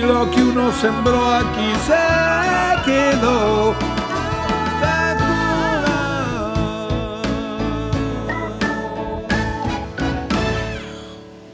lo 0.00 0.30
que 0.30 0.42
uno 0.42 0.72
sembró 0.72 1.34
aquí 1.34 1.72
se 1.86 2.82
quedó. 2.84 3.74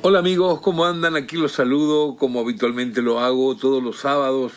Hola 0.03 0.21
amigos, 0.21 0.61
¿cómo 0.61 0.85
andan? 0.85 1.17
Aquí 1.17 1.37
los 1.37 1.53
saludo 1.53 2.17
como 2.17 2.41
habitualmente 2.41 3.03
lo 3.03 3.21
hago 3.21 3.57
todos 3.57 3.83
los 3.83 3.99
sábados 3.99 4.53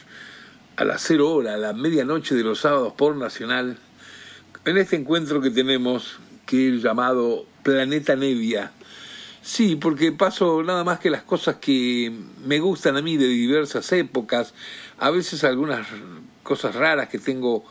a 0.77 0.85
las 0.85 1.01
0 1.01 1.29
hora, 1.29 1.55
a 1.55 1.57
la 1.57 1.73
medianoche 1.73 2.35
de 2.35 2.43
los 2.43 2.59
sábados 2.59 2.93
por 2.93 3.15
Nacional, 3.15 3.77
en 4.65 4.77
este 4.77 4.95
encuentro 4.95 5.41
que 5.41 5.49
tenemos 5.49 6.19
que 6.45 6.69
es 6.69 6.81
llamado 6.81 7.45
Planeta 7.63 8.15
Nevia 8.15 8.71
Sí, 9.43 9.75
porque 9.75 10.11
paso 10.11 10.61
nada 10.61 10.83
más 10.83 10.99
que 10.99 11.09
las 11.09 11.23
cosas 11.23 11.55
que 11.55 12.13
me 12.45 12.59
gustan 12.59 12.95
a 12.95 13.01
mí 13.01 13.17
de 13.17 13.27
diversas 13.27 13.91
épocas, 13.91 14.53
a 14.99 15.09
veces 15.09 15.43
algunas 15.43 15.87
cosas 16.43 16.75
raras 16.75 17.09
que 17.09 17.17
tengo 17.17 17.63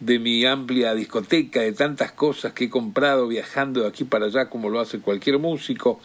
de 0.00 0.18
mi 0.18 0.46
amplia 0.46 0.94
discoteca, 0.94 1.60
de 1.60 1.72
tantas 1.72 2.12
cosas 2.12 2.54
que 2.54 2.64
he 2.64 2.70
comprado 2.70 3.28
viajando 3.28 3.82
de 3.82 3.88
aquí 3.88 4.04
para 4.04 4.26
allá 4.26 4.48
como 4.48 4.70
lo 4.70 4.80
hace 4.80 5.00
cualquier 5.00 5.38
músico. 5.38 6.00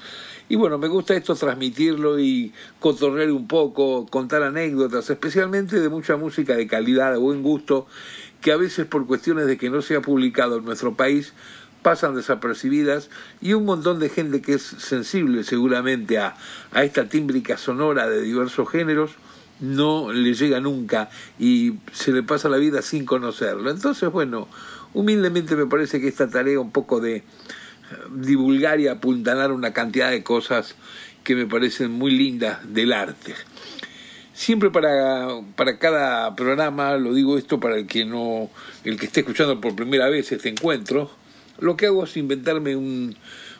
Y 0.49 0.57
bueno, 0.57 0.77
me 0.77 0.89
gusta 0.89 1.15
esto 1.15 1.35
transmitirlo 1.35 2.19
y 2.19 2.51
cotorrear 2.81 3.31
un 3.31 3.47
poco, 3.47 4.05
contar 4.07 4.43
anécdotas, 4.43 5.09
especialmente 5.09 5.79
de 5.79 5.87
mucha 5.87 6.17
música 6.17 6.55
de 6.57 6.67
calidad, 6.67 7.13
de 7.13 7.17
buen 7.17 7.43
gusto, 7.43 7.87
que 8.41 8.51
a 8.51 8.57
veces 8.57 8.85
por 8.87 9.07
cuestiones 9.07 9.47
de 9.47 9.57
que 9.57 9.69
no 9.69 9.81
se 9.81 9.95
ha 9.95 10.01
publicado 10.01 10.57
en 10.57 10.65
nuestro 10.65 10.95
país, 10.95 11.33
pasan 11.83 12.15
desapercibidas 12.15 13.09
y 13.41 13.53
un 13.53 13.65
montón 13.65 13.99
de 13.99 14.09
gente 14.09 14.41
que 14.41 14.53
es 14.53 14.63
sensible 14.63 15.43
seguramente 15.43 16.17
a, 16.17 16.35
a 16.71 16.83
esta 16.83 17.07
tímbrica 17.07 17.57
sonora 17.57 18.09
de 18.09 18.21
diversos 18.21 18.69
géneros 18.69 19.11
no 19.59 20.11
le 20.11 20.33
llega 20.33 20.59
nunca 20.59 21.09
y 21.39 21.73
se 21.91 22.11
le 22.11 22.23
pasa 22.23 22.49
la 22.49 22.57
vida 22.57 22.81
sin 22.81 23.05
conocerlo. 23.05 23.69
Entonces, 23.69 24.11
bueno, 24.11 24.47
humildemente 24.93 25.55
me 25.55 25.65
parece 25.65 26.01
que 26.01 26.07
esta 26.07 26.29
tarea 26.29 26.59
un 26.59 26.71
poco 26.71 26.99
de 26.99 27.17
eh, 27.17 27.23
divulgar 28.15 28.79
y 28.79 28.87
apuntalar 28.87 29.51
una 29.51 29.73
cantidad 29.73 30.09
de 30.09 30.23
cosas 30.23 30.75
que 31.23 31.35
me 31.35 31.45
parecen 31.45 31.91
muy 31.91 32.11
lindas 32.11 32.59
del 32.73 32.93
arte. 32.93 33.35
Siempre 34.33 34.71
para, 34.71 35.27
para 35.55 35.77
cada 35.77 36.35
programa, 36.35 36.97
lo 36.97 37.13
digo 37.13 37.37
esto 37.37 37.59
para 37.59 37.77
el 37.77 37.87
que 37.87 38.03
no, 38.03 38.49
el 38.83 38.99
que 38.99 39.05
esté 39.05 39.21
escuchando 39.21 39.61
por 39.61 39.75
primera 39.75 40.09
vez 40.09 40.31
este 40.31 40.49
encuentro, 40.49 41.11
lo 41.63 41.77
que 41.77 41.85
hago 41.85 42.03
es 42.03 42.17
inventarme 42.17 42.75
un, 42.75 43.15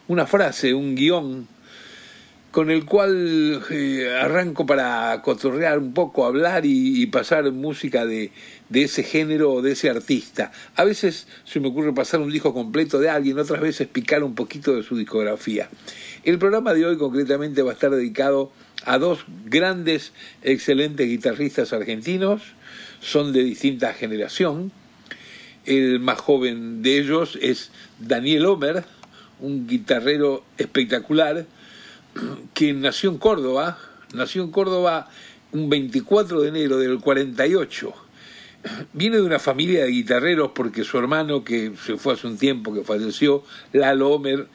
una 0.09 0.27
frase, 0.27 0.73
un 0.73 0.93
guion, 0.93 1.47
con 2.51 2.69
el 2.69 2.83
cual 2.83 3.63
eh, 3.71 4.13
arranco 4.21 4.65
para 4.65 5.21
cotorrear 5.23 5.79
un 5.79 5.93
poco, 5.93 6.25
hablar 6.25 6.65
y, 6.65 7.05
pasar 7.07 7.49
música 7.53 8.05
de, 8.05 8.31
de, 8.67 8.83
ese 8.83 9.03
género 9.03 9.53
o 9.53 9.61
de 9.61 9.71
ese 9.71 9.89
artista. 9.89 10.51
A 10.75 10.83
veces 10.83 11.27
se 11.45 11.61
me 11.61 11.69
ocurre 11.69 11.93
pasar 11.93 12.19
un 12.19 12.29
disco 12.29 12.53
completo 12.53 12.99
de 12.99 13.09
alguien, 13.09 13.39
otras 13.39 13.61
veces 13.61 13.87
picar 13.87 14.21
un 14.23 14.35
poquito 14.35 14.75
de 14.75 14.83
su 14.83 14.97
discografía. 14.97 15.69
El 16.25 16.37
programa 16.39 16.73
de 16.73 16.85
hoy 16.85 16.97
concretamente 16.97 17.61
va 17.61 17.71
a 17.71 17.73
estar 17.73 17.89
dedicado 17.89 18.51
a 18.83 18.97
dos 18.97 19.25
grandes, 19.45 20.11
excelentes 20.41 21.07
guitarristas 21.07 21.71
argentinos, 21.71 22.41
son 22.99 23.31
de 23.31 23.45
distinta 23.45 23.93
generación, 23.93 24.73
el 25.65 25.99
más 25.99 26.19
joven 26.19 26.81
de 26.81 26.97
ellos 26.97 27.37
es 27.41 27.71
Daniel 28.07 28.45
Homer, 28.45 28.83
un 29.39 29.67
guitarrero 29.67 30.43
espectacular, 30.57 31.45
que 32.53 32.73
nació 32.73 33.09
en 33.09 33.17
Córdoba, 33.17 33.79
nació 34.13 34.43
en 34.43 34.51
Córdoba 34.51 35.09
un 35.51 35.69
24 35.69 36.41
de 36.41 36.49
enero 36.49 36.77
del 36.77 36.99
48. 36.99 37.93
Viene 38.93 39.17
de 39.17 39.23
una 39.23 39.39
familia 39.39 39.83
de 39.83 39.91
guitarreros 39.91 40.51
porque 40.53 40.83
su 40.83 40.97
hermano, 40.97 41.43
que 41.43 41.73
se 41.85 41.97
fue 41.97 42.13
hace 42.13 42.27
un 42.27 42.37
tiempo, 42.37 42.73
que 42.73 42.83
falleció, 42.83 43.43
Lalo 43.71 44.09
Homer, 44.11 44.47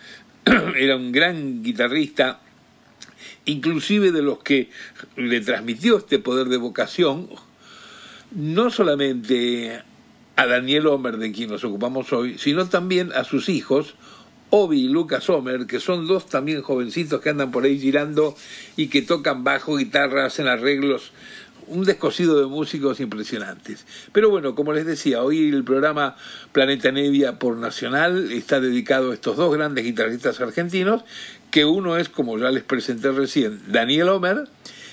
era 0.77 0.97
un 0.97 1.13
gran 1.13 1.63
guitarrista, 1.63 2.41
inclusive 3.45 4.13
de 4.13 4.23
los 4.23 4.39
que 4.39 4.71
le 5.17 5.41
transmitió 5.41 5.99
este 5.99 6.19
poder 6.19 6.49
de 6.49 6.57
vocación, 6.57 7.29
no 8.31 8.71
solamente 8.71 9.83
a 10.39 10.47
Daniel 10.47 10.87
Homer, 10.87 11.17
de 11.17 11.33
quien 11.33 11.51
nos 11.51 11.65
ocupamos 11.65 12.13
hoy, 12.13 12.39
sino 12.39 12.69
también 12.69 13.11
a 13.13 13.25
sus 13.25 13.49
hijos, 13.49 13.97
Obi 14.51 14.85
y 14.85 14.89
Lucas 14.89 15.29
Homer, 15.29 15.67
que 15.67 15.81
son 15.81 16.07
dos 16.07 16.27
también 16.27 16.63
jovencitos 16.63 17.21
que 17.21 17.31
andan 17.31 17.51
por 17.51 17.65
ahí 17.65 17.77
girando 17.77 18.37
y 18.77 18.87
que 18.87 19.03
tocan 19.03 19.43
bajo, 19.43 19.77
guitarra, 19.77 20.27
hacen 20.27 20.47
arreglos, 20.47 21.11
un 21.67 21.85
descosido 21.85 22.39
de 22.39 22.47
músicos 22.47 23.01
impresionantes. 23.01 23.85
Pero 24.13 24.31
bueno, 24.31 24.55
como 24.55 24.73
les 24.73 24.87
decía, 24.87 25.25
hoy 25.25 25.49
el 25.49 25.65
programa 25.65 26.15
Planeta 26.53 26.93
Nevia 26.93 27.41
por 27.41 27.57
Nacional 27.57 28.31
está 28.31 28.61
dedicado 28.61 29.11
a 29.11 29.15
estos 29.15 29.37
dos 29.37 29.53
grandes 29.53 29.85
guitarristas 29.85 30.41
argentinos, 30.41 31.03
que 31.51 31.65
uno 31.65 31.97
es, 31.97 32.09
como 32.09 32.39
ya 32.39 32.53
les 32.53 32.63
presenté 32.63 33.11
recién, 33.11 33.61
Daniel 33.67 34.11
Homer, 34.11 34.45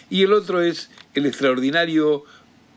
y 0.09 0.23
el 0.23 0.33
otro 0.33 0.63
es 0.63 0.89
el 1.13 1.27
extraordinario 1.27 2.23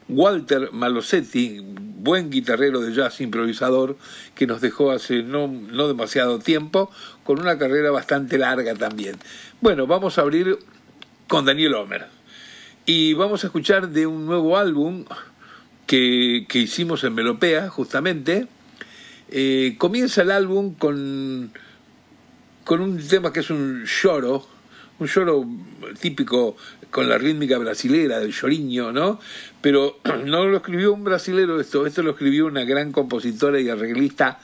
Walter 0.08 0.70
Malosetti, 0.72 1.60
buen 1.62 2.30
guitarrero 2.30 2.80
de 2.80 2.94
jazz 2.94 3.20
improvisador 3.20 3.96
que 4.34 4.46
nos 4.46 4.60
dejó 4.60 4.90
hace 4.90 5.22
no, 5.22 5.48
no 5.48 5.88
demasiado 5.88 6.38
tiempo, 6.38 6.90
con 7.24 7.40
una 7.40 7.58
carrera 7.58 7.90
bastante 7.90 8.38
larga 8.38 8.74
también. 8.74 9.16
Bueno, 9.60 9.86
vamos 9.86 10.18
a 10.18 10.22
abrir 10.22 10.58
con 11.26 11.44
Daniel 11.44 11.74
Homer. 11.74 12.06
Y 12.86 13.12
vamos 13.12 13.44
a 13.44 13.48
escuchar 13.48 13.90
de 13.90 14.06
un 14.06 14.24
nuevo 14.24 14.56
álbum 14.56 15.04
que, 15.86 16.46
que 16.48 16.58
hicimos 16.60 17.04
en 17.04 17.14
Melopea, 17.14 17.68
justamente. 17.68 18.48
Eh, 19.30 19.74
comienza 19.76 20.22
el 20.22 20.30
álbum 20.30 20.74
con, 20.74 21.52
con 22.64 22.80
un 22.80 23.06
tema 23.06 23.30
que 23.30 23.40
es 23.40 23.50
un 23.50 23.84
lloro, 23.84 24.46
un 24.98 25.06
lloro 25.06 25.46
típico 26.00 26.56
con 26.90 27.08
la 27.08 27.18
rítmica 27.18 27.58
brasilera 27.58 28.18
del 28.18 28.32
lloriño, 28.32 28.92
¿no? 28.92 29.20
Pero 29.60 29.98
no 30.24 30.46
lo 30.46 30.56
escribió 30.56 30.92
un 30.92 31.04
brasilero 31.04 31.60
esto, 31.60 31.86
esto 31.86 32.02
lo 32.02 32.12
escribió 32.12 32.46
una 32.46 32.64
gran 32.64 32.92
compositora 32.92 33.60
y 33.60 33.68
arreglista 33.68 34.40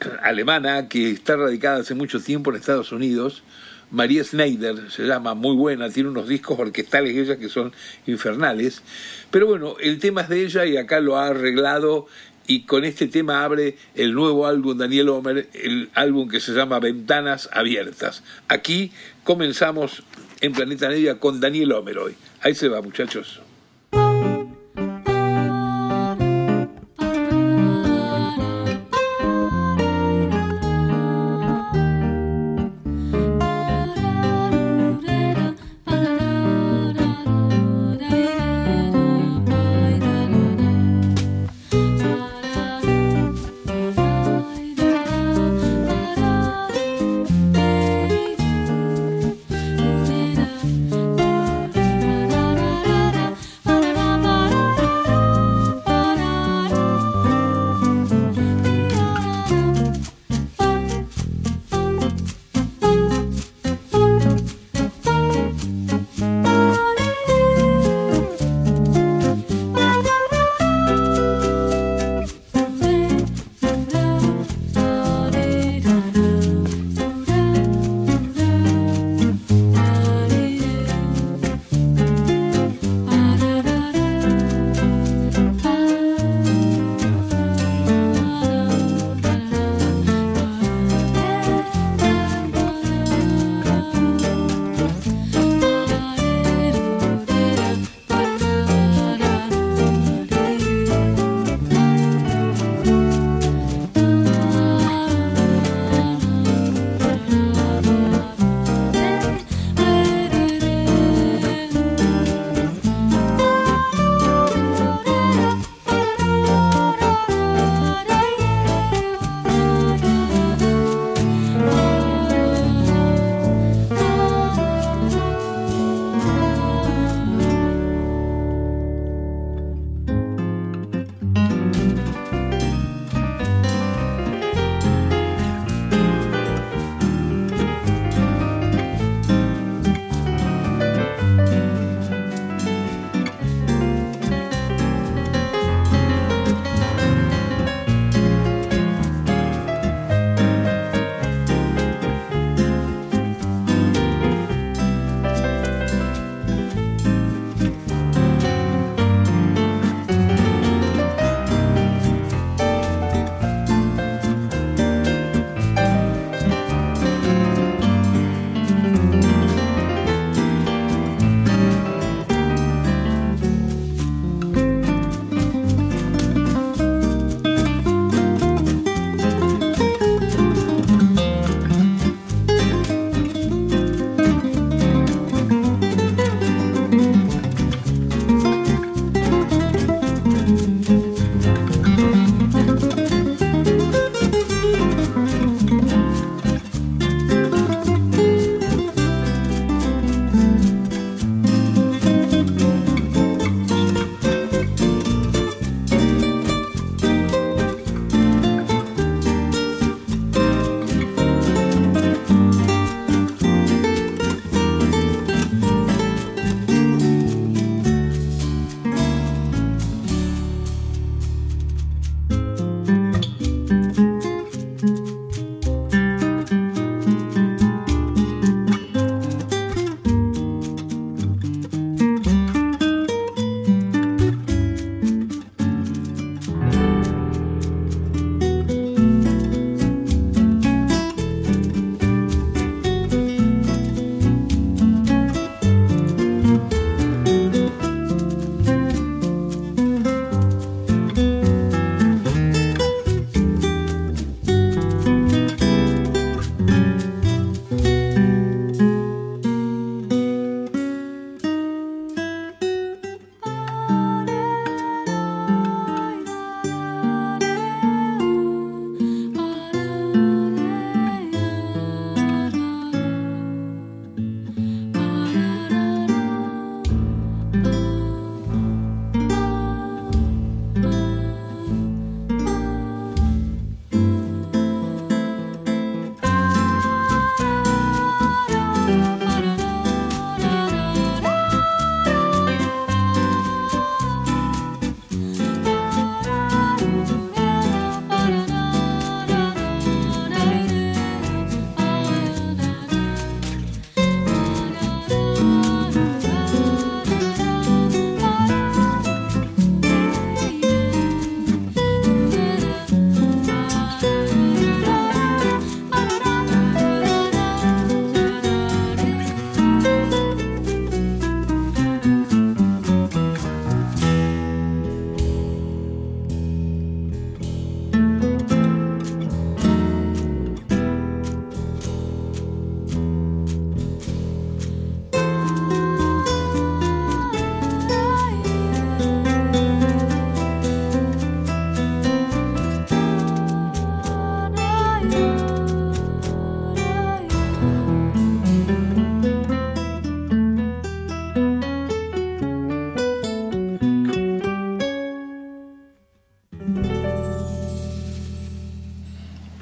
alemana 0.22 0.88
que 0.88 1.10
está 1.10 1.36
radicada 1.36 1.80
hace 1.80 1.94
mucho 1.94 2.20
tiempo 2.20 2.50
en 2.50 2.56
Estados 2.56 2.92
Unidos, 2.92 3.42
María 3.90 4.24
Schneider, 4.24 4.90
se 4.90 5.04
llama, 5.04 5.34
muy 5.34 5.54
buena, 5.54 5.88
tiene 5.90 6.08
unos 6.08 6.26
discos 6.26 6.58
orquestales 6.58 7.16
ella 7.16 7.36
que 7.36 7.48
son 7.48 7.72
infernales, 8.06 8.82
pero 9.30 9.46
bueno, 9.46 9.76
el 9.80 10.00
tema 10.00 10.22
es 10.22 10.28
de 10.28 10.42
ella 10.42 10.66
y 10.66 10.76
acá 10.76 10.98
lo 10.98 11.16
ha 11.16 11.28
arreglado 11.28 12.08
y 12.46 12.62
con 12.62 12.84
este 12.84 13.08
tema 13.08 13.44
abre 13.44 13.76
el 13.94 14.14
nuevo 14.14 14.46
álbum 14.46 14.76
Daniel 14.76 15.08
Homer, 15.08 15.48
el 15.54 15.90
álbum 15.94 16.28
que 16.28 16.40
se 16.40 16.52
llama 16.52 16.78
Ventanas 16.80 17.48
Abiertas. 17.52 18.22
Aquí 18.48 18.92
comenzamos 19.24 20.02
en 20.40 20.52
Planeta 20.52 20.88
Nevia 20.88 21.18
con 21.18 21.40
Daniel 21.40 21.72
Homer 21.72 21.98
hoy. 21.98 22.14
Ahí 22.42 22.54
se 22.54 22.68
va, 22.68 22.80
muchachos. 22.82 23.40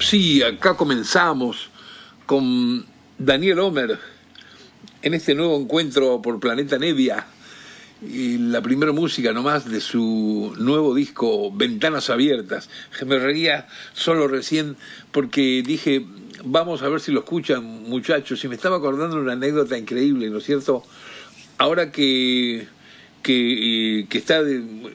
Sí, 0.07 0.43
acá 0.43 0.75
comenzamos 0.75 1.71
con 2.27 2.85
Daniel 3.17 3.57
Homer 3.57 3.97
en 5.01 5.15
este 5.15 5.33
nuevo 5.33 5.59
encuentro 5.59 6.21
por 6.21 6.39
Planeta 6.39 6.77
Nevia 6.77 7.25
y 8.03 8.37
la 8.37 8.61
primera 8.61 8.91
música 8.91 9.33
nomás 9.33 9.67
de 9.67 9.81
su 9.81 10.53
nuevo 10.59 10.93
disco 10.93 11.51
Ventanas 11.51 12.11
Abiertas. 12.11 12.69
Me 13.03 13.17
reía 13.17 13.67
solo 13.93 14.27
recién 14.27 14.77
porque 15.11 15.63
dije, 15.65 16.05
vamos 16.43 16.83
a 16.83 16.89
ver 16.89 17.01
si 17.01 17.11
lo 17.11 17.21
escuchan 17.21 17.63
muchachos 17.89 18.43
y 18.43 18.47
me 18.47 18.53
estaba 18.53 18.77
acordando 18.77 19.19
una 19.19 19.33
anécdota 19.33 19.75
increíble, 19.75 20.29
¿no 20.29 20.37
es 20.37 20.43
cierto? 20.43 20.83
Ahora 21.57 21.91
que 21.91 22.67
que, 23.25 24.05
que 24.07 24.19
está 24.19 24.43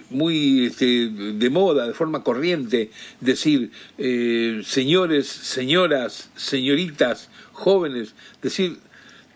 muy 0.09 0.67
este, 0.67 1.09
de 1.09 1.51
moda, 1.51 1.89
de 1.89 1.95
forma 1.95 2.23
corriente, 2.23 2.93
decir 3.21 3.73
eh, 3.99 4.63
señores, 4.65 5.27
señoras, 5.27 6.31
señoritas, 6.37 7.29
jóvenes, 7.51 8.15
decir 8.41 8.79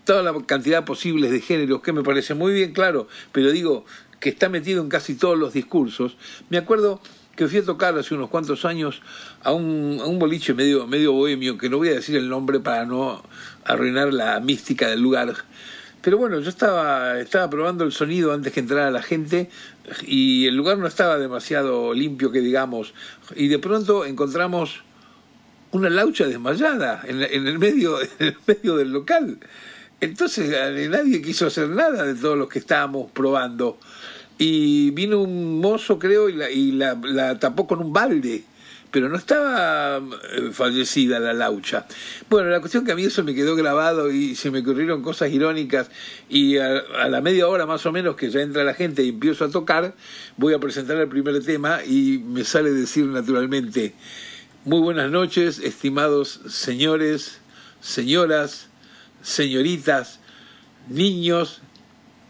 toda 0.05 0.23
la 0.23 0.33
cantidad 0.45 0.85
posible 0.85 1.29
de 1.29 1.41
géneros, 1.41 1.81
que 1.81 1.91
me 1.91 2.03
parece 2.03 2.35
muy 2.35 2.53
bien 2.53 2.71
claro, 2.71 3.09
pero 3.33 3.51
digo 3.51 3.85
que 4.21 4.29
está 4.29 4.47
metido 4.47 4.81
en 4.81 4.87
casi 4.87 5.15
todos 5.15 5.37
los 5.37 5.51
discursos. 5.51 6.15
Me 6.49 6.57
acuerdo 6.57 7.01
que 7.35 7.49
fui 7.49 7.59
a 7.59 7.65
tocar 7.65 7.97
hace 7.97 8.15
unos 8.15 8.29
cuantos 8.29 8.63
años 8.63 9.01
a 9.43 9.51
un, 9.51 9.99
a 10.01 10.05
un 10.05 10.19
boliche 10.19 10.53
medio, 10.53 10.87
medio 10.87 11.11
bohemio, 11.11 11.57
que 11.57 11.69
no 11.69 11.79
voy 11.79 11.89
a 11.89 11.95
decir 11.95 12.15
el 12.15 12.29
nombre 12.29 12.61
para 12.61 12.85
no 12.85 13.21
arruinar 13.65 14.13
la 14.13 14.39
mística 14.39 14.87
del 14.87 15.01
lugar, 15.01 15.35
pero 16.05 16.19
bueno, 16.19 16.39
yo 16.39 16.49
estaba, 16.49 17.19
estaba 17.19 17.49
probando 17.49 17.83
el 17.83 17.91
sonido 17.91 18.31
antes 18.31 18.53
que 18.53 18.59
entrara 18.59 18.91
la 18.91 19.01
gente 19.01 19.49
y 20.05 20.45
el 20.45 20.55
lugar 20.55 20.77
no 20.77 20.85
estaba 20.85 21.17
demasiado 21.17 21.95
limpio, 21.95 22.31
que 22.31 22.41
digamos. 22.41 22.93
Y 23.35 23.47
de 23.47 23.57
pronto 23.57 24.05
encontramos 24.05 24.83
una 25.71 25.89
laucha 25.89 26.27
desmayada 26.27 27.01
en, 27.07 27.23
el, 27.23 27.57
medio, 27.57 27.99
en 28.19 28.27
el 28.27 28.37
medio 28.45 28.75
del 28.77 28.91
local. 28.91 29.39
Entonces 29.99 30.51
nadie 30.91 31.23
quiso 31.23 31.47
hacer 31.47 31.69
nada 31.69 32.03
de 32.03 32.13
todos 32.13 32.37
los 32.37 32.49
que 32.49 32.59
estábamos 32.59 33.09
probando. 33.09 33.79
Y 34.37 34.91
vino 34.91 35.19
un 35.19 35.59
mozo, 35.59 35.97
creo, 35.97 36.29
y 36.29 36.33
la, 36.33 36.51
y 36.51 36.71
la, 36.73 36.93
la 37.01 37.39
tapó 37.39 37.65
con 37.65 37.79
un 37.79 37.91
balde 37.91 38.43
pero 38.91 39.09
no 39.09 39.17
estaba 39.17 39.97
eh, 39.97 40.49
fallecida 40.51 41.19
la 41.19 41.33
laucha. 41.33 41.85
Bueno, 42.29 42.49
la 42.49 42.59
cuestión 42.59 42.85
que 42.85 42.91
a 42.91 42.95
mí 42.95 43.03
eso 43.03 43.23
me 43.23 43.35
quedó 43.35 43.55
grabado 43.55 44.11
y 44.11 44.35
se 44.35 44.51
me 44.51 44.59
ocurrieron 44.59 45.01
cosas 45.01 45.31
irónicas 45.31 45.89
y 46.29 46.57
a, 46.57 46.83
la 47.09 47.21
media 47.21 47.47
hora 47.47 47.65
más 47.65 47.85
o 47.85 47.91
menos 47.91 48.15
que 48.15 48.29
ya 48.29 48.41
entra 48.41 48.63
la 48.63 48.73
gente 48.73 49.03
y 49.03 49.09
empiezo 49.09 49.45
a 49.45 49.49
tocar, 49.49 49.95
voy 50.37 50.53
a 50.53 50.59
presentar 50.59 50.97
el 50.97 51.07
primer 51.07 51.43
tema 51.43 51.83
y 51.83 52.19
me 52.25 52.43
sale 52.43 52.71
decir 52.71 53.05
naturalmente, 53.05 53.93
muy 54.63 54.79
buenas 54.79 55.11
noches, 55.11 55.59
estimados 55.59 56.41
señores, 56.47 57.39
señoras, 57.81 58.69
señoritas, 59.21 60.19
niños 60.87 61.61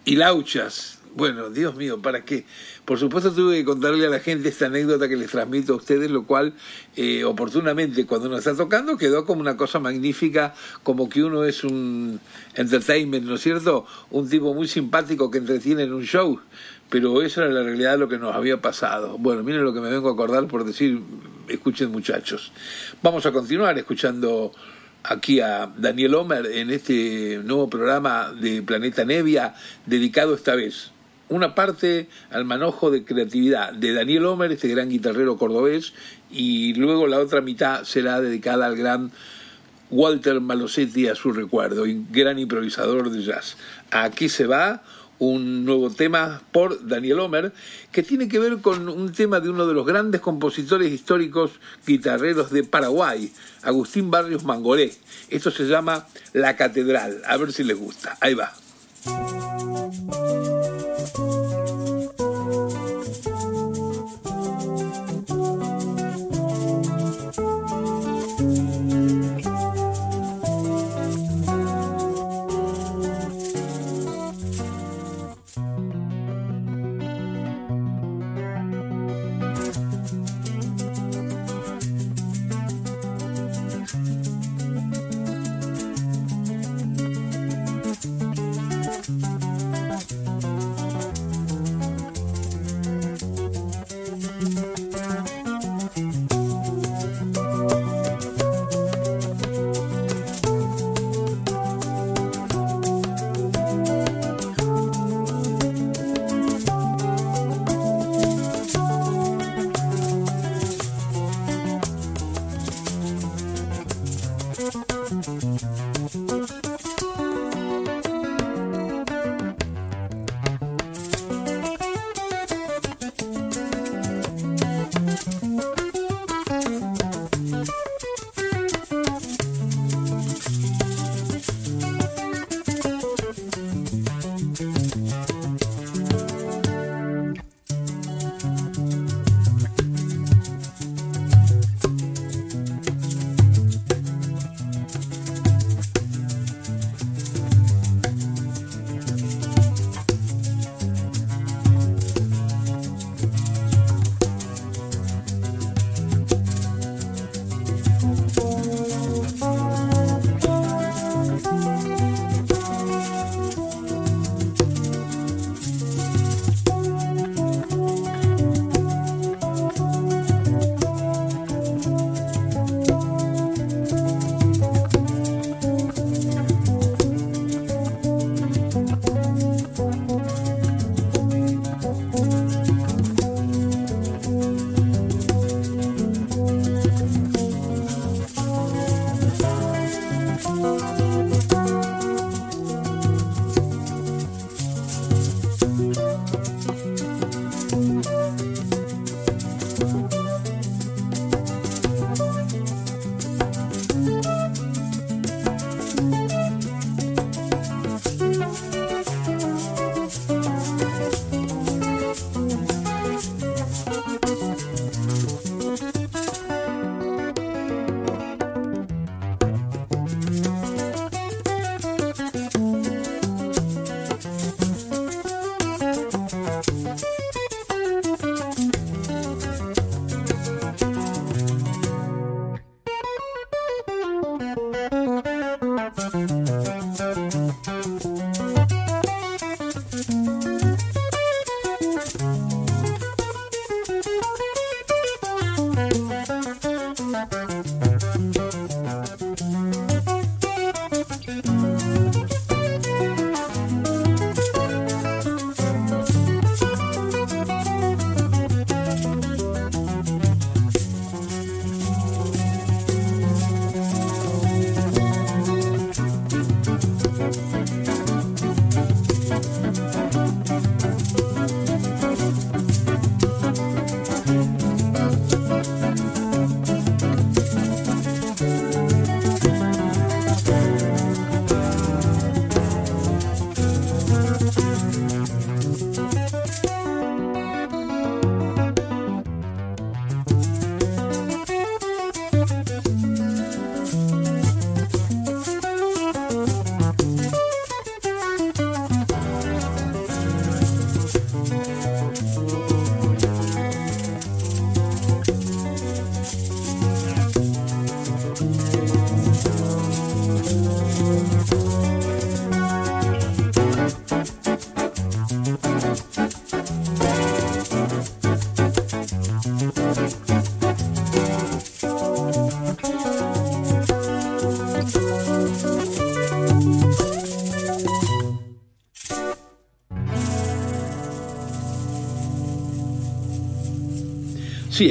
y 0.03 0.15
lauchas. 0.15 0.94
Bueno, 1.15 1.49
Dios 1.49 1.77
mío, 1.77 2.01
¿para 2.01 2.25
qué? 2.25 2.43
Por 2.83 2.99
supuesto 2.99 3.31
tuve 3.31 3.55
que 3.55 3.63
contarle 3.63 4.05
a 4.05 4.09
la 4.09 4.19
gente 4.19 4.49
esta 4.49 4.65
anécdota 4.65 5.07
que 5.07 5.15
les 5.15 5.31
transmito 5.31 5.71
a 5.71 5.77
ustedes, 5.77 6.11
lo 6.11 6.25
cual 6.25 6.53
eh, 6.97 7.23
oportunamente 7.23 8.05
cuando 8.05 8.27
uno 8.27 8.37
está 8.37 8.53
tocando 8.53 8.97
quedó 8.97 9.25
como 9.25 9.39
una 9.39 9.55
cosa 9.55 9.79
magnífica, 9.79 10.53
como 10.83 11.07
que 11.07 11.23
uno 11.23 11.45
es 11.45 11.63
un 11.63 12.19
entertainment, 12.55 13.25
¿no 13.25 13.35
es 13.35 13.41
cierto? 13.41 13.85
Un 14.11 14.29
tipo 14.29 14.53
muy 14.53 14.67
simpático 14.67 15.31
que 15.31 15.37
entretiene 15.37 15.83
en 15.83 15.93
un 15.93 16.03
show, 16.03 16.41
pero 16.89 17.21
esa 17.21 17.45
era 17.45 17.53
la 17.53 17.63
realidad 17.63 17.93
de 17.93 17.99
lo 17.99 18.09
que 18.09 18.17
nos 18.17 18.35
había 18.35 18.59
pasado. 18.61 19.17
Bueno, 19.17 19.41
miren 19.41 19.63
lo 19.63 19.73
que 19.73 19.79
me 19.79 19.89
vengo 19.89 20.09
a 20.09 20.11
acordar 20.11 20.47
por 20.47 20.65
decir, 20.65 21.01
escuchen 21.47 21.93
muchachos. 21.93 22.51
Vamos 23.01 23.25
a 23.25 23.31
continuar 23.31 23.77
escuchando 23.77 24.51
aquí 25.01 25.39
a 25.39 25.71
Daniel 25.77 26.15
Homer 26.15 26.45
en 26.47 26.71
este 26.71 27.39
nuevo 27.41 27.69
programa 27.69 28.33
de 28.33 28.61
Planeta 28.63 29.05
Nevia, 29.05 29.55
dedicado 29.85 30.35
esta 30.35 30.55
vez 30.55 30.91
una 31.29 31.55
parte 31.55 32.07
al 32.29 32.45
manojo 32.45 32.91
de 32.91 33.03
creatividad 33.03 33.73
de 33.73 33.93
Daniel 33.93 34.25
Homer, 34.25 34.51
este 34.51 34.67
gran 34.67 34.89
guitarrero 34.89 35.37
cordobés, 35.37 35.93
y 36.31 36.73
luego 36.75 37.07
la 37.07 37.19
otra 37.19 37.41
mitad 37.41 37.83
será 37.83 38.21
dedicada 38.21 38.65
al 38.67 38.75
gran 38.75 39.11
Walter 39.89 40.41
Malosetti 40.41 41.07
a 41.07 41.15
su 41.15 41.31
recuerdo, 41.31 41.83
gran 42.11 42.39
improvisador 42.39 43.09
de 43.09 43.23
jazz. 43.23 43.57
Aquí 43.91 44.29
se 44.29 44.45
va 44.45 44.83
un 45.17 45.63
nuevo 45.63 45.89
tema 45.89 46.41
por 46.51 46.85
Daniel 46.87 47.19
Homer, 47.19 47.53
que 47.91 48.03
tiene 48.03 48.27
que 48.27 48.39
ver 48.39 48.57
con 48.57 48.89
un 48.89 49.11
tema 49.13 49.39
de 49.39 49.49
uno 49.49 49.65
de 49.65 49.73
los 49.73 49.85
grandes 49.85 50.21
compositores 50.21 50.91
históricos 50.91 51.51
guitarreros 51.87 52.51
de 52.51 52.63
Paraguay, 52.63 53.31
Agustín 53.63 54.11
Barrios 54.11 54.43
Mangoré. 54.43 54.91
Esto 55.29 55.51
se 55.51 55.65
llama 55.65 56.05
La 56.33 56.55
Catedral. 56.55 57.21
A 57.25 57.37
ver 57.37 57.53
si 57.53 57.63
les 57.63 57.77
gusta. 57.77 58.17
Ahí 58.19 58.33
va. 58.33 58.53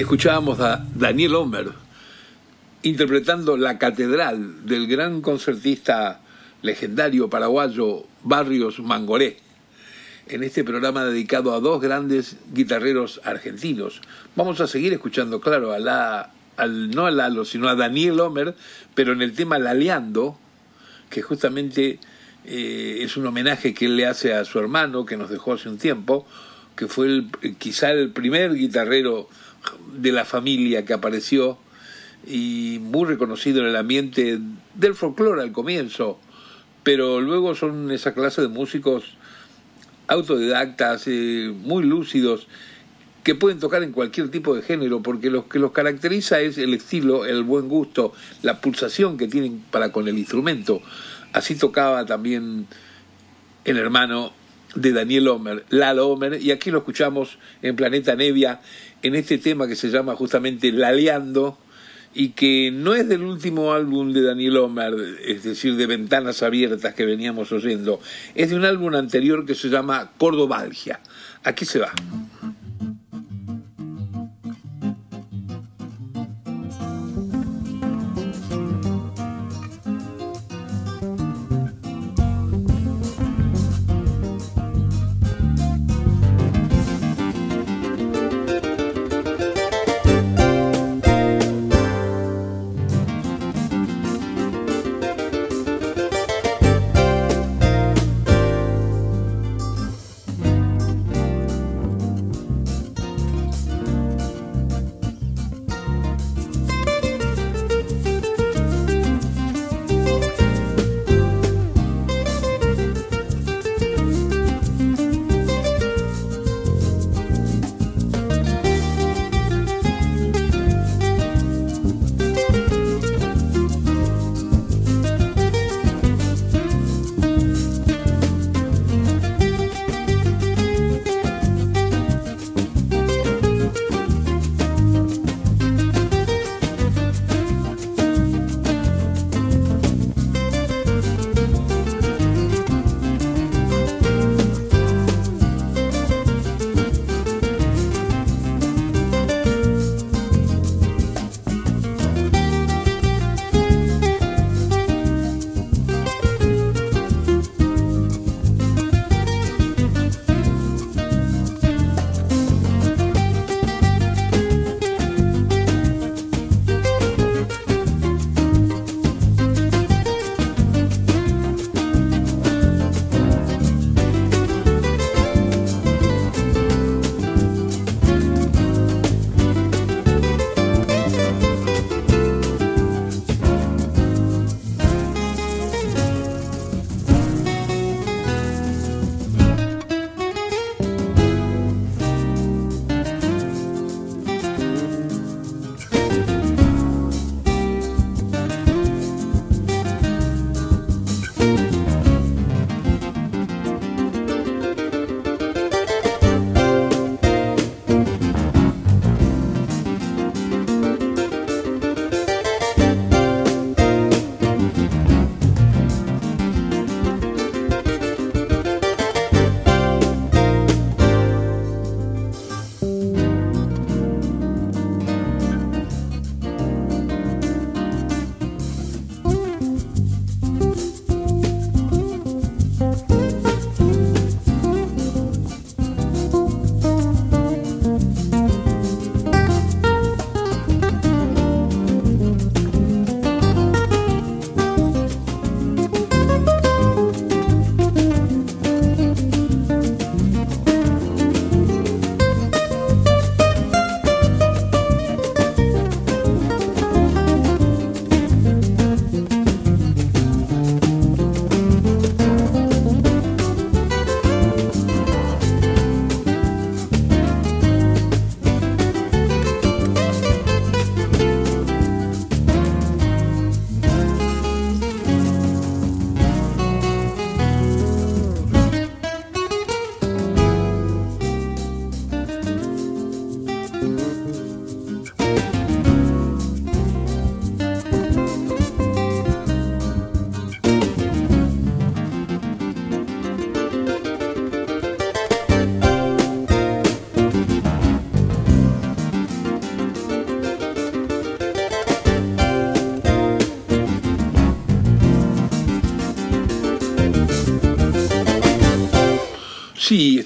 Escuchábamos 0.00 0.58
a 0.58 0.84
Daniel 0.96 1.36
Homer 1.36 1.70
interpretando 2.82 3.56
la 3.56 3.78
catedral 3.78 4.66
del 4.66 4.88
gran 4.88 5.20
concertista 5.20 6.20
legendario 6.62 7.30
paraguayo 7.30 8.04
Barrios 8.24 8.80
Mangoré 8.80 9.36
en 10.26 10.42
este 10.42 10.64
programa 10.64 11.04
dedicado 11.04 11.54
a 11.54 11.60
dos 11.60 11.80
grandes 11.80 12.36
guitarreros 12.52 13.20
argentinos. 13.22 14.00
Vamos 14.34 14.60
a 14.60 14.66
seguir 14.66 14.92
escuchando, 14.92 15.40
claro, 15.40 15.72
a 15.72 15.78
la, 15.78 16.32
al, 16.56 16.90
no 16.90 17.06
a 17.06 17.12
Lalo, 17.12 17.44
sino 17.44 17.68
a 17.68 17.76
Daniel 17.76 18.18
Homer, 18.18 18.56
pero 18.96 19.12
en 19.12 19.22
el 19.22 19.32
tema 19.32 19.60
Laleando, 19.60 20.36
que 21.08 21.22
justamente 21.22 22.00
eh, 22.44 22.98
es 23.00 23.16
un 23.16 23.26
homenaje 23.26 23.74
que 23.74 23.86
él 23.86 23.96
le 23.96 24.06
hace 24.06 24.34
a 24.34 24.44
su 24.44 24.58
hermano, 24.58 25.06
que 25.06 25.16
nos 25.16 25.30
dejó 25.30 25.52
hace 25.52 25.68
un 25.68 25.78
tiempo, 25.78 26.26
que 26.74 26.88
fue 26.88 27.06
el, 27.06 27.30
quizá 27.58 27.92
el 27.92 28.10
primer 28.10 28.54
guitarrero 28.54 29.28
de 29.96 30.12
la 30.12 30.24
familia 30.24 30.84
que 30.84 30.92
apareció 30.92 31.58
y 32.26 32.78
muy 32.80 33.06
reconocido 33.06 33.60
en 33.60 33.68
el 33.68 33.76
ambiente 33.76 34.38
del 34.74 34.94
folclore 34.94 35.42
al 35.42 35.52
comienzo, 35.52 36.18
pero 36.82 37.20
luego 37.20 37.54
son 37.54 37.90
esa 37.90 38.14
clase 38.14 38.42
de 38.42 38.48
músicos 38.48 39.16
autodidactas, 40.06 41.04
eh, 41.06 41.52
muy 41.54 41.84
lúcidos, 41.84 42.46
que 43.22 43.34
pueden 43.34 43.58
tocar 43.58 43.82
en 43.82 43.92
cualquier 43.92 44.30
tipo 44.30 44.54
de 44.54 44.60
género, 44.60 45.02
porque 45.02 45.30
lo 45.30 45.48
que 45.48 45.58
los 45.58 45.72
caracteriza 45.72 46.40
es 46.40 46.58
el 46.58 46.74
estilo, 46.74 47.24
el 47.24 47.42
buen 47.42 47.68
gusto, 47.68 48.12
la 48.42 48.60
pulsación 48.60 49.16
que 49.16 49.28
tienen 49.28 49.64
para 49.70 49.92
con 49.92 50.06
el 50.08 50.18
instrumento. 50.18 50.82
Así 51.32 51.54
tocaba 51.56 52.04
también 52.04 52.66
el 53.64 53.78
hermano 53.78 54.32
de 54.74 54.92
Daniel 54.92 55.28
Homer, 55.28 55.64
Lalo 55.70 56.08
Homer, 56.08 56.40
y 56.40 56.50
aquí 56.50 56.70
lo 56.70 56.78
escuchamos 56.78 57.38
en 57.62 57.76
Planeta 57.76 58.14
Nevia, 58.14 58.60
en 59.04 59.14
este 59.14 59.38
tema 59.38 59.68
que 59.68 59.76
se 59.76 59.90
llama 59.90 60.16
justamente 60.16 60.72
Laleando, 60.72 61.58
y 62.14 62.30
que 62.30 62.70
no 62.72 62.94
es 62.94 63.08
del 63.08 63.22
último 63.22 63.72
álbum 63.72 64.12
de 64.12 64.22
Daniel 64.22 64.56
Homer, 64.58 64.94
es 65.24 65.42
decir, 65.42 65.76
de 65.76 65.86
Ventanas 65.86 66.42
Abiertas 66.42 66.94
que 66.94 67.04
veníamos 67.04 67.50
oyendo, 67.52 68.00
es 68.34 68.50
de 68.50 68.56
un 68.56 68.64
álbum 68.64 68.94
anterior 68.94 69.44
que 69.44 69.54
se 69.54 69.68
llama 69.68 70.12
Cordobalgia. 70.16 71.00
Aquí 71.42 71.64
se 71.64 71.80
va. 71.80 71.92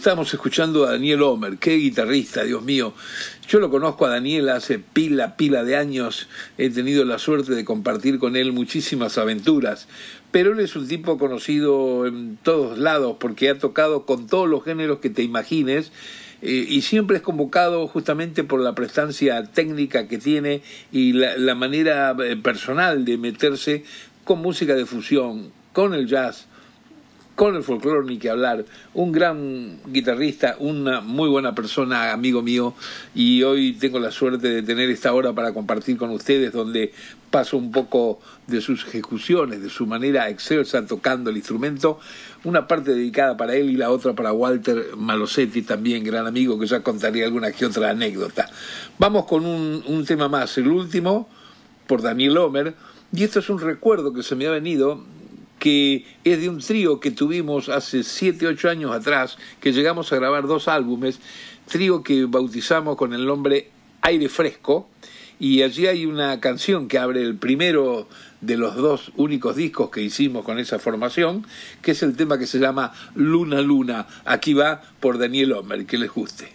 Sí, 0.08 0.10
estamos 0.12 0.32
escuchando 0.32 0.86
a 0.86 0.92
Daniel 0.92 1.20
Homer, 1.20 1.58
qué 1.58 1.74
guitarrista, 1.74 2.42
Dios 2.42 2.62
mío. 2.62 2.94
Yo 3.46 3.58
lo 3.58 3.68
conozco 3.68 4.06
a 4.06 4.08
Daniel 4.08 4.48
hace 4.48 4.78
pila, 4.78 5.36
pila 5.36 5.64
de 5.64 5.76
años, 5.76 6.30
he 6.56 6.70
tenido 6.70 7.04
la 7.04 7.18
suerte 7.18 7.54
de 7.54 7.62
compartir 7.66 8.18
con 8.18 8.34
él 8.34 8.54
muchísimas 8.54 9.18
aventuras, 9.18 9.86
pero 10.30 10.52
él 10.52 10.60
es 10.60 10.74
un 10.76 10.88
tipo 10.88 11.18
conocido 11.18 12.06
en 12.06 12.38
todos 12.42 12.78
lados 12.78 13.18
porque 13.20 13.50
ha 13.50 13.58
tocado 13.58 14.06
con 14.06 14.26
todos 14.28 14.48
los 14.48 14.64
géneros 14.64 15.00
que 15.00 15.10
te 15.10 15.22
imagines 15.22 15.92
eh, 16.40 16.64
y 16.66 16.80
siempre 16.80 17.18
es 17.18 17.22
convocado 17.22 17.86
justamente 17.86 18.44
por 18.44 18.60
la 18.60 18.74
prestancia 18.74 19.44
técnica 19.44 20.08
que 20.08 20.16
tiene 20.16 20.62
y 20.90 21.12
la, 21.12 21.36
la 21.36 21.54
manera 21.54 22.16
eh, 22.24 22.34
personal 22.36 23.04
de 23.04 23.18
meterse 23.18 23.84
con 24.24 24.40
música 24.40 24.74
de 24.74 24.86
fusión, 24.86 25.52
con 25.74 25.92
el 25.92 26.06
jazz, 26.06 26.47
con 27.38 27.54
el 27.54 27.62
folclore 27.62 28.04
ni 28.04 28.18
que 28.18 28.30
hablar, 28.30 28.64
un 28.94 29.12
gran 29.12 29.78
guitarrista, 29.86 30.56
una 30.58 31.00
muy 31.00 31.28
buena 31.28 31.54
persona, 31.54 32.10
amigo 32.10 32.42
mío, 32.42 32.74
y 33.14 33.44
hoy 33.44 33.74
tengo 33.74 34.00
la 34.00 34.10
suerte 34.10 34.48
de 34.48 34.64
tener 34.64 34.90
esta 34.90 35.12
hora 35.12 35.32
para 35.32 35.54
compartir 35.54 35.96
con 35.96 36.10
ustedes, 36.10 36.52
donde 36.52 36.92
paso 37.30 37.56
un 37.56 37.70
poco 37.70 38.18
de 38.48 38.60
sus 38.60 38.84
ejecuciones, 38.88 39.62
de 39.62 39.70
su 39.70 39.86
manera 39.86 40.28
excelsa 40.28 40.84
tocando 40.84 41.30
el 41.30 41.36
instrumento, 41.36 42.00
una 42.42 42.66
parte 42.66 42.92
dedicada 42.92 43.36
para 43.36 43.54
él 43.54 43.70
y 43.70 43.76
la 43.76 43.90
otra 43.90 44.14
para 44.14 44.32
Walter 44.32 44.96
Malosetti, 44.96 45.62
también 45.62 46.02
gran 46.02 46.26
amigo, 46.26 46.58
que 46.58 46.66
ya 46.66 46.82
contaría 46.82 47.24
alguna 47.24 47.52
que 47.52 47.66
otra 47.66 47.90
anécdota. 47.90 48.50
Vamos 48.98 49.26
con 49.26 49.46
un, 49.46 49.84
un 49.86 50.04
tema 50.04 50.28
más, 50.28 50.58
el 50.58 50.66
último, 50.66 51.28
por 51.86 52.02
Daniel 52.02 52.36
Homer, 52.36 52.74
y 53.12 53.22
esto 53.22 53.38
es 53.38 53.48
un 53.48 53.60
recuerdo 53.60 54.12
que 54.12 54.24
se 54.24 54.34
me 54.34 54.48
ha 54.48 54.50
venido 54.50 55.04
que 55.58 56.04
es 56.24 56.40
de 56.40 56.48
un 56.48 56.60
trío 56.60 57.00
que 57.00 57.10
tuvimos 57.10 57.68
hace 57.68 58.02
7, 58.02 58.46
8 58.46 58.68
años 58.68 58.92
atrás, 58.92 59.38
que 59.60 59.72
llegamos 59.72 60.12
a 60.12 60.16
grabar 60.16 60.46
dos 60.46 60.68
álbumes, 60.68 61.20
trío 61.66 62.02
que 62.02 62.24
bautizamos 62.24 62.96
con 62.96 63.12
el 63.14 63.26
nombre 63.26 63.70
Aire 64.02 64.28
Fresco, 64.28 64.88
y 65.40 65.62
allí 65.62 65.86
hay 65.86 66.04
una 66.04 66.40
canción 66.40 66.88
que 66.88 66.98
abre 66.98 67.22
el 67.22 67.36
primero 67.36 68.08
de 68.40 68.56
los 68.56 68.76
dos 68.76 69.12
únicos 69.16 69.56
discos 69.56 69.90
que 69.90 70.02
hicimos 70.02 70.44
con 70.44 70.58
esa 70.58 70.78
formación, 70.78 71.46
que 71.82 71.92
es 71.92 72.02
el 72.02 72.16
tema 72.16 72.38
que 72.38 72.46
se 72.46 72.58
llama 72.58 72.92
Luna 73.14 73.60
Luna. 73.60 74.06
Aquí 74.24 74.54
va 74.54 74.82
por 75.00 75.18
Daniel 75.18 75.52
Homer, 75.52 75.86
que 75.86 75.98
les 75.98 76.10
guste. 76.12 76.52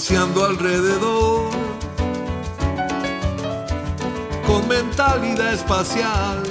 Paseando 0.00 0.44
alrededor 0.46 1.50
con 4.46 4.66
mentalidad 4.66 5.52
espacial. 5.52 6.42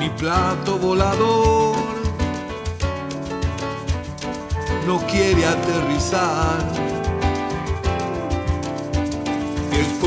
Mi 0.00 0.10
plato 0.10 0.78
volador 0.78 1.76
no 4.84 4.98
quiere 5.06 5.46
aterrizar. 5.46 6.95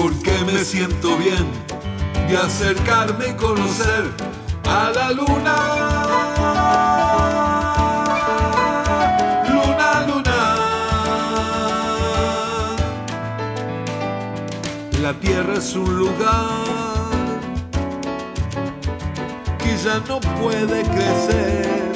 Porque 0.02 0.32
me 0.46 0.64
siento 0.64 1.18
bien 1.18 1.46
de 2.30 2.38
acercarme 2.38 3.30
y 3.30 3.34
conocer 3.34 4.04
a 4.66 4.92
la 4.96 5.12
luna. 5.12 5.56
La 15.02 15.14
tierra 15.20 15.56
es 15.56 15.76
un 15.76 15.98
lugar 15.98 17.10
que 19.58 19.76
ya 19.84 20.00
no 20.08 20.20
puede 20.40 20.84
crecer. 20.84 21.92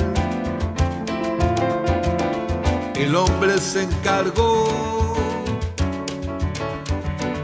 El 2.96 3.16
hombre 3.16 3.60
se 3.60 3.84
encargó 3.84 4.93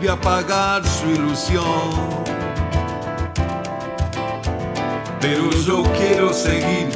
apagar 0.08 0.86
su 0.88 1.10
ilusión. 1.10 1.90
Pero 5.20 5.50
yo 5.66 5.84
quiero 5.98 6.34
seguir 6.34 6.90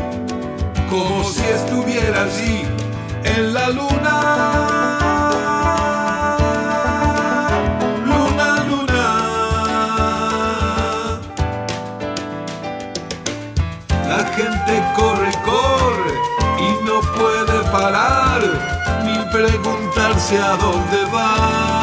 como 0.89 1.24
si 1.24 1.44
estuviera 1.44 2.24
allí 2.24 2.63
en 3.24 3.54
la 3.54 3.70
luna. 3.70 5.04
gente 14.36 14.84
corre, 14.96 15.32
corre 15.46 16.13
y 16.60 16.86
no 16.86 17.02
puede 17.18 17.63
parar 17.72 18.42
ni 19.04 19.18
preguntarse 19.32 20.38
a 20.38 20.56
dónde 20.58 21.06
va. 21.13 21.83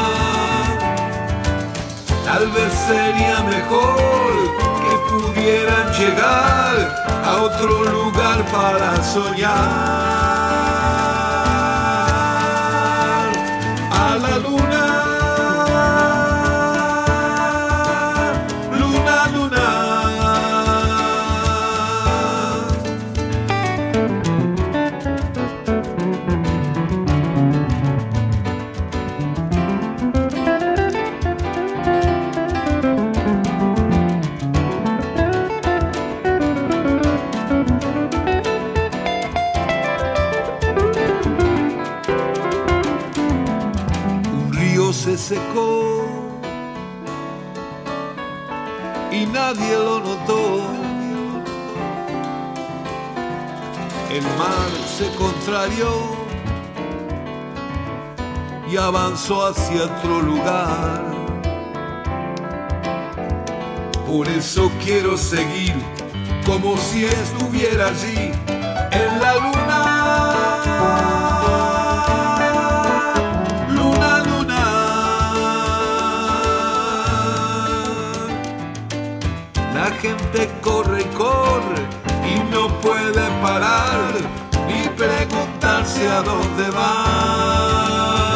Tal 2.32 2.48
vez 2.52 2.72
sería 2.86 3.42
mejor 3.42 4.36
que 4.82 4.94
pudieran 5.10 5.92
llegar 5.98 7.04
a 7.24 7.42
otro 7.42 7.84
lugar 7.84 8.44
para 8.52 9.02
soñar. 9.02 10.09
Avanzó 58.90 59.46
hacia 59.46 59.84
otro 59.84 60.20
lugar. 60.20 61.00
Por 64.04 64.26
eso 64.26 64.68
quiero 64.84 65.16
seguir 65.16 65.74
como 66.44 66.76
si 66.76 67.04
estuviera 67.04 67.86
allí 67.86 68.32
en 68.90 69.20
la 69.20 69.34
luna. 69.36 70.00
gente 80.00 80.48
corre 80.62 81.02
y 81.02 81.04
corre 81.16 81.80
y 82.24 82.50
no 82.50 82.68
puede 82.80 83.24
parar 83.42 84.12
ni 84.66 84.88
preguntarse 84.96 86.08
a 86.08 86.22
dónde 86.22 86.70
va. 86.70 88.29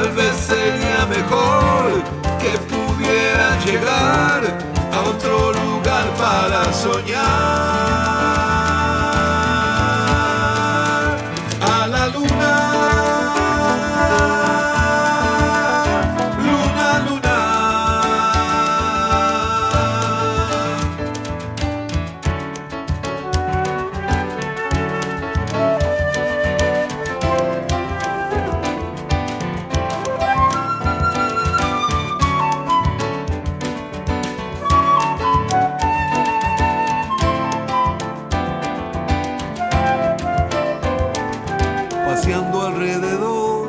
Tal 0.00 0.10
vez 0.10 0.36
sería 0.36 1.06
mejor 1.06 2.04
que 2.38 2.56
pudiera 2.72 3.58
llegar 3.64 4.42
a 4.92 5.00
otro 5.00 5.52
lugar 5.52 6.08
para 6.16 6.72
soñar. 6.72 8.17
Paseando 42.18 42.66
alrededor 42.66 43.68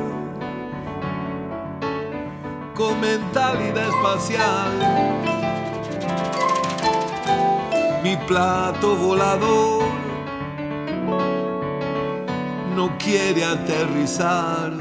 con 2.74 3.00
mentalidad 3.00 3.90
espacial. 3.90 4.72
Mi 8.04 8.18
plato 8.28 8.96
volador 8.96 9.84
no 12.76 12.98
quiere 12.98 13.46
aterrizar. 13.46 14.72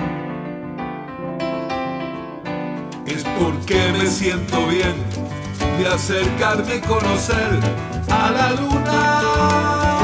Es 3.04 3.24
porque 3.38 3.92
me 3.98 4.07
siento 4.07 4.66
bien 4.68 4.94
de 5.78 5.88
acercarme 5.88 6.76
y 6.76 6.81
conocer 6.81 7.61
a 8.11 8.31
la 8.31 8.50
luna. 8.52 9.97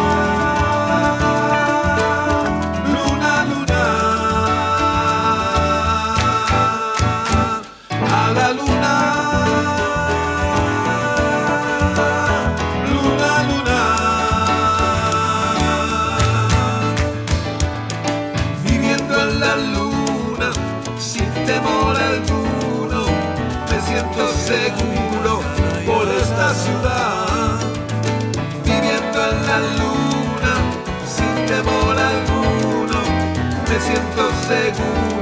Siento 34.45 34.77
seguro 34.77 35.14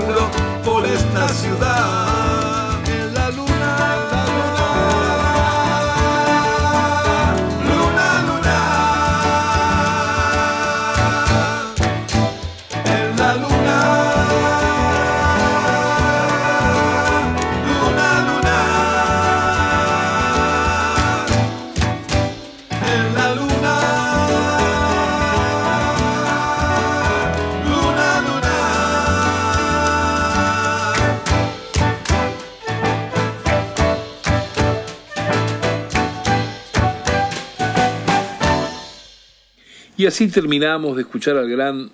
Y 40.03 40.07
así 40.07 40.27
terminamos 40.27 40.97
de 40.97 41.03
escuchar 41.03 41.37
al 41.37 41.49
gran 41.49 41.89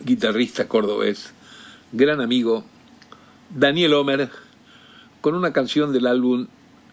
guitarrista 0.00 0.66
cordobés, 0.66 1.32
gran 1.92 2.20
amigo, 2.20 2.64
Daniel 3.48 3.94
Homer, 3.94 4.28
con 5.20 5.36
una 5.36 5.52
canción 5.52 5.92
del 5.92 6.08
álbum 6.08 6.48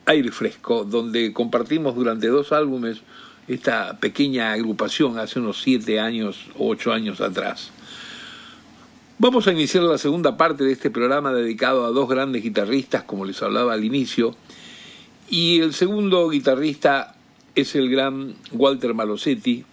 Aire 0.05 0.31
Fresco, 0.31 0.83
donde 0.83 1.33
compartimos 1.33 1.95
durante 1.95 2.27
dos 2.27 2.51
álbumes 2.51 3.01
esta 3.47 3.97
pequeña 3.97 4.51
agrupación 4.51 5.17
hace 5.17 5.39
unos 5.39 5.59
siete 5.59 5.99
años 5.99 6.37
o 6.55 6.69
ocho 6.69 6.93
años 6.93 7.21
atrás. 7.21 7.71
Vamos 9.17 9.47
a 9.47 9.53
iniciar 9.53 9.81
la 9.85 9.97
segunda 9.97 10.37
parte 10.37 10.63
de 10.63 10.73
este 10.73 10.91
programa 10.91 11.33
dedicado 11.33 11.87
a 11.87 11.89
dos 11.89 12.07
grandes 12.07 12.43
guitarristas, 12.43 13.01
como 13.01 13.25
les 13.25 13.41
hablaba 13.41 13.73
al 13.73 13.83
inicio, 13.83 14.35
y 15.27 15.61
el 15.61 15.73
segundo 15.73 16.29
guitarrista 16.29 17.15
es 17.55 17.73
el 17.73 17.89
gran 17.89 18.35
Walter 18.51 18.93
Malosetti, 18.93 19.65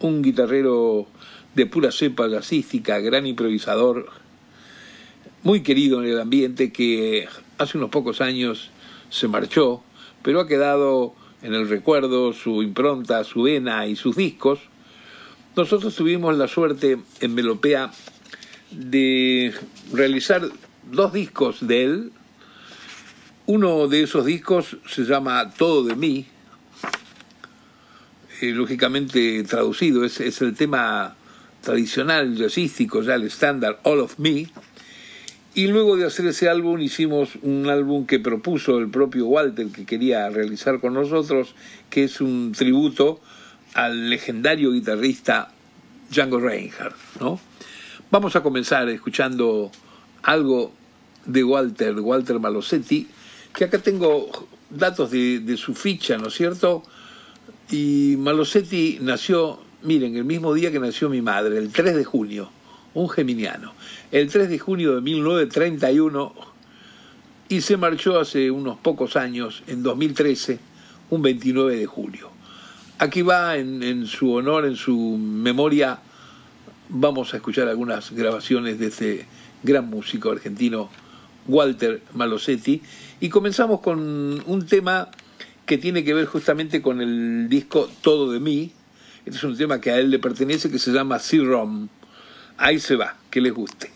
un 0.00 0.22
guitarrero 0.22 1.06
de 1.54 1.66
pura 1.66 1.92
cepa 1.92 2.28
jazzística, 2.28 2.98
gran 2.98 3.26
improvisador, 3.26 4.08
muy 5.42 5.62
querido 5.62 6.02
en 6.02 6.08
el 6.10 6.20
ambiente 6.20 6.72
que 6.72 7.28
hace 7.58 7.78
unos 7.78 7.90
pocos 7.90 8.20
años 8.20 8.70
se 9.10 9.28
marchó, 9.28 9.82
pero 10.22 10.40
ha 10.40 10.48
quedado 10.48 11.14
en 11.42 11.54
el 11.54 11.68
recuerdo 11.68 12.32
su 12.32 12.62
impronta, 12.62 13.24
su 13.24 13.42
vena 13.42 13.86
y 13.86 13.96
sus 13.96 14.16
discos. 14.16 14.60
Nosotros 15.56 15.94
tuvimos 15.94 16.36
la 16.36 16.48
suerte 16.48 16.98
en 17.20 17.34
Melopea 17.34 17.90
de 18.70 19.52
realizar 19.92 20.42
dos 20.90 21.12
discos 21.12 21.66
de 21.66 21.84
él. 21.84 22.12
Uno 23.46 23.88
de 23.88 24.02
esos 24.02 24.24
discos 24.26 24.76
se 24.86 25.02
llama 25.02 25.50
Todo 25.56 25.84
de 25.84 25.96
mí, 25.96 26.26
lógicamente 28.42 29.42
traducido, 29.44 30.04
es, 30.04 30.20
es, 30.20 30.40
el 30.40 30.54
tema 30.54 31.16
tradicional 31.62 32.36
jazzístico, 32.36 33.02
ya 33.02 33.14
el 33.14 33.24
estándar 33.24 33.80
All 33.84 34.00
of 34.00 34.18
Me. 34.18 34.48
Y 35.52 35.66
luego 35.66 35.96
de 35.96 36.06
hacer 36.06 36.26
ese 36.26 36.48
álbum 36.48 36.80
hicimos 36.80 37.30
un 37.42 37.68
álbum 37.68 38.06
que 38.06 38.20
propuso 38.20 38.78
el 38.78 38.88
propio 38.88 39.26
Walter, 39.26 39.66
que 39.68 39.84
quería 39.84 40.28
realizar 40.30 40.80
con 40.80 40.94
nosotros, 40.94 41.54
que 41.90 42.04
es 42.04 42.20
un 42.20 42.52
tributo 42.56 43.20
al 43.74 44.10
legendario 44.10 44.72
guitarrista 44.72 45.52
Django 46.10 46.38
Reinhardt. 46.38 46.96
¿no? 47.20 47.40
Vamos 48.10 48.36
a 48.36 48.42
comenzar 48.42 48.88
escuchando 48.88 49.70
algo 50.22 50.72
de 51.26 51.44
Walter, 51.44 51.98
Walter 51.98 52.38
Malosetti, 52.38 53.08
que 53.54 53.64
acá 53.64 53.78
tengo 53.78 54.48
datos 54.70 55.10
de, 55.10 55.40
de 55.40 55.56
su 55.56 55.74
ficha, 55.74 56.16
¿no 56.16 56.28
es 56.28 56.34
cierto? 56.34 56.84
Y 57.70 58.16
Malosetti 58.18 58.98
nació, 59.00 59.60
miren, 59.82 60.16
el 60.16 60.24
mismo 60.24 60.52
día 60.54 60.72
que 60.72 60.80
nació 60.80 61.08
mi 61.08 61.22
madre, 61.22 61.58
el 61.58 61.70
3 61.70 61.94
de 61.94 62.04
junio, 62.04 62.50
un 62.94 63.08
geminiano. 63.08 63.72
El 64.10 64.28
3 64.28 64.48
de 64.48 64.58
junio 64.58 64.96
de 64.96 65.00
1931 65.00 66.50
y 67.50 67.60
se 67.62 67.76
marchó 67.76 68.18
hace 68.20 68.50
unos 68.50 68.78
pocos 68.78 69.16
años, 69.16 69.64
en 69.66 69.82
2013, 69.82 70.60
un 71.10 71.20
29 71.20 71.76
de 71.76 71.86
julio. 71.86 72.30
Aquí 72.98 73.22
va 73.22 73.56
en, 73.56 74.06
su 74.06 74.32
honor, 74.32 74.66
en 74.66 74.76
su 74.76 75.18
memoria, 75.18 75.98
vamos 76.88 77.34
a 77.34 77.38
escuchar 77.38 77.66
algunas 77.66 78.12
grabaciones 78.12 78.78
de 78.78 78.86
este 78.86 79.26
gran 79.64 79.90
músico 79.90 80.30
argentino, 80.30 80.90
Walter 81.48 82.02
Malosetti, 82.14 82.82
y 83.20 83.28
comenzamos 83.28 83.80
con 83.80 84.42
un 84.46 84.66
tema 84.66 85.10
que 85.70 85.78
tiene 85.78 86.02
que 86.02 86.14
ver 86.14 86.26
justamente 86.26 86.82
con 86.82 87.00
el 87.00 87.48
disco 87.48 87.88
Todo 88.02 88.32
de 88.32 88.40
mí. 88.40 88.72
Este 89.24 89.38
es 89.38 89.44
un 89.44 89.56
tema 89.56 89.80
que 89.80 89.92
a 89.92 89.98
él 89.98 90.10
le 90.10 90.18
pertenece 90.18 90.68
que 90.68 90.80
se 90.80 90.90
llama 90.90 91.20
C-Rom. 91.20 91.86
Ahí 92.58 92.80
se 92.80 92.96
va, 92.96 93.14
que 93.30 93.40
les 93.40 93.52
guste. 93.52 93.88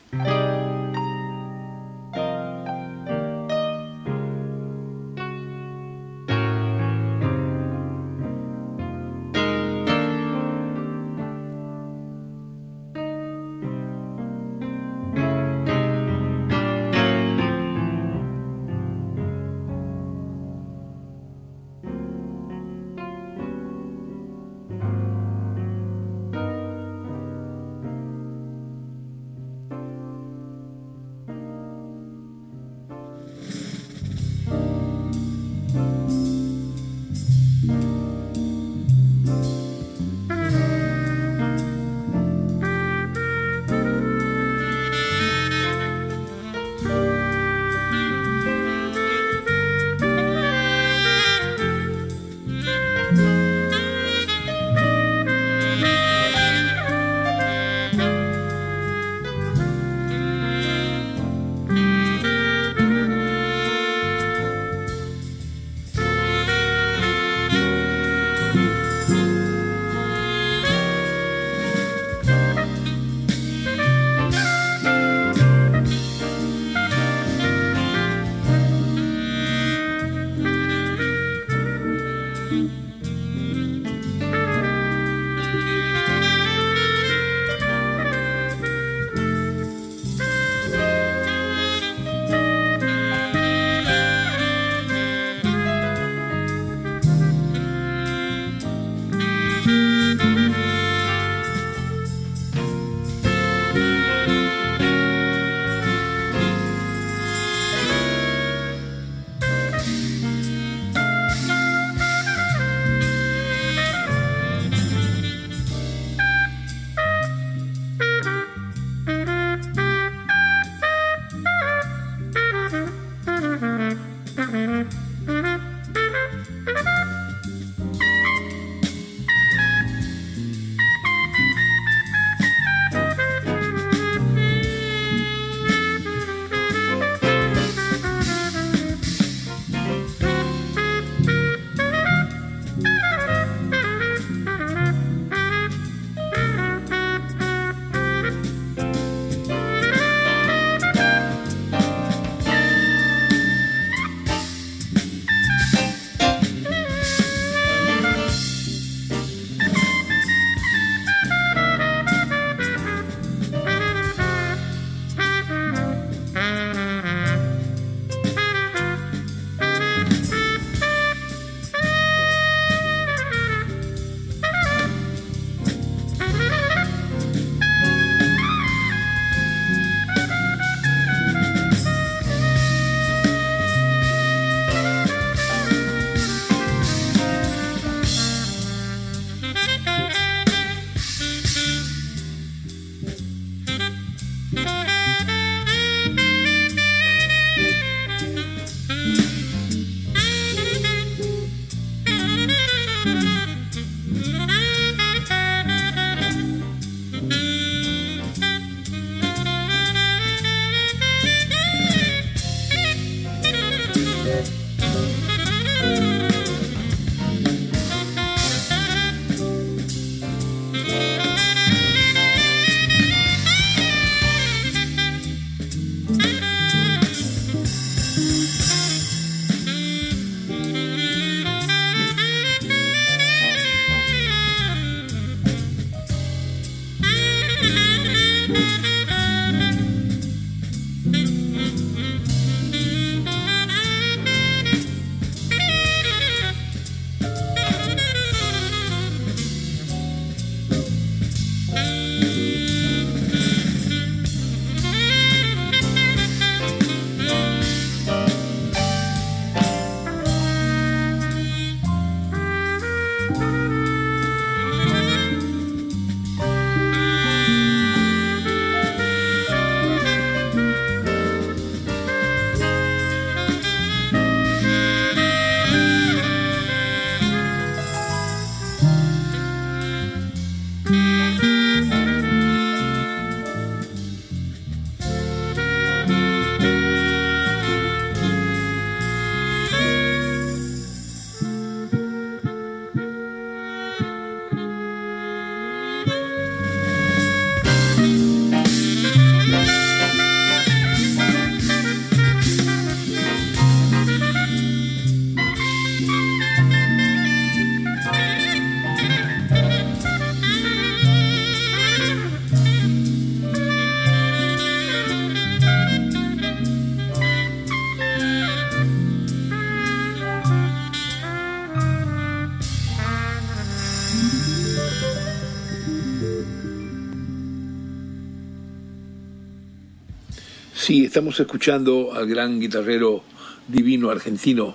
Sí, 330.85 331.06
estamos 331.06 331.40
escuchando 331.40 332.12
al 332.12 332.27
gran 332.27 332.60
guitarrero 332.60 333.23
divino 333.69 334.10
argentino 334.10 334.75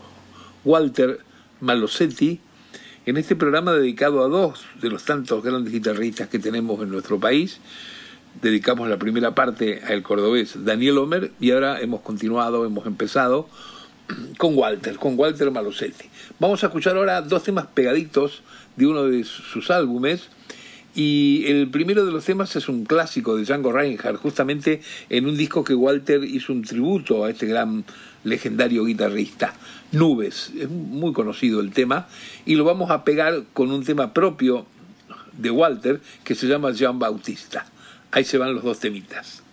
Walter 0.65 1.19
Malosetti 1.61 2.39
en 3.05 3.17
este 3.17 3.35
programa 3.35 3.73
dedicado 3.73 4.25
a 4.25 4.27
dos 4.27 4.65
de 4.81 4.89
los 4.89 5.05
tantos 5.05 5.43
grandes 5.43 5.71
guitarristas 5.71 6.27
que 6.27 6.39
tenemos 6.39 6.81
en 6.81 6.89
nuestro 6.89 7.19
país. 7.19 7.59
Dedicamos 8.41 8.89
la 8.89 8.97
primera 8.97 9.35
parte 9.35 9.81
al 9.87 10.01
cordobés 10.01 10.65
Daniel 10.65 10.97
Homer 10.97 11.31
y 11.39 11.51
ahora 11.51 11.79
hemos 11.79 12.01
continuado, 12.01 12.65
hemos 12.65 12.87
empezado 12.87 13.47
con 14.37 14.57
Walter, 14.57 14.97
con 14.97 15.17
Walter 15.17 15.51
Malosetti. 15.51 16.05
Vamos 16.39 16.63
a 16.63 16.67
escuchar 16.67 16.97
ahora 16.97 17.21
dos 17.21 17.43
temas 17.43 17.67
pegaditos 17.67 18.41
de 18.79 18.87
uno 18.87 19.03
de 19.03 19.25
sus 19.25 19.69
álbumes 19.71 20.29
y 20.95 21.43
el 21.47 21.69
primero 21.69 22.05
de 22.05 22.11
los 22.11 22.25
temas 22.25 22.55
es 22.55 22.69
un 22.69 22.85
clásico 22.85 23.35
de 23.35 23.43
Django 23.43 23.71
Reinhardt, 23.71 24.17
justamente 24.17 24.81
en 25.09 25.27
un 25.27 25.37
disco 25.37 25.63
que 25.63 25.75
Walter 25.75 26.23
hizo 26.23 26.53
un 26.53 26.63
tributo 26.63 27.25
a 27.25 27.29
este 27.29 27.45
gran 27.45 27.83
legendario 28.23 28.85
guitarrista. 28.85 29.53
Nubes, 29.91 30.51
es 30.57 30.69
muy 30.69 31.13
conocido 31.13 31.59
el 31.59 31.71
tema, 31.71 32.07
y 32.45 32.55
lo 32.55 32.63
vamos 32.63 32.89
a 32.89 33.03
pegar 33.03 33.43
con 33.53 33.71
un 33.71 33.83
tema 33.83 34.13
propio 34.13 34.65
de 35.37 35.51
Walter 35.51 35.99
que 36.23 36.35
se 36.35 36.47
llama 36.47 36.71
Jean 36.71 36.99
Bautista. 36.99 37.65
Ahí 38.11 38.23
se 38.23 38.37
van 38.37 38.53
los 38.53 38.63
dos 38.63 38.79
temitas. 38.79 39.43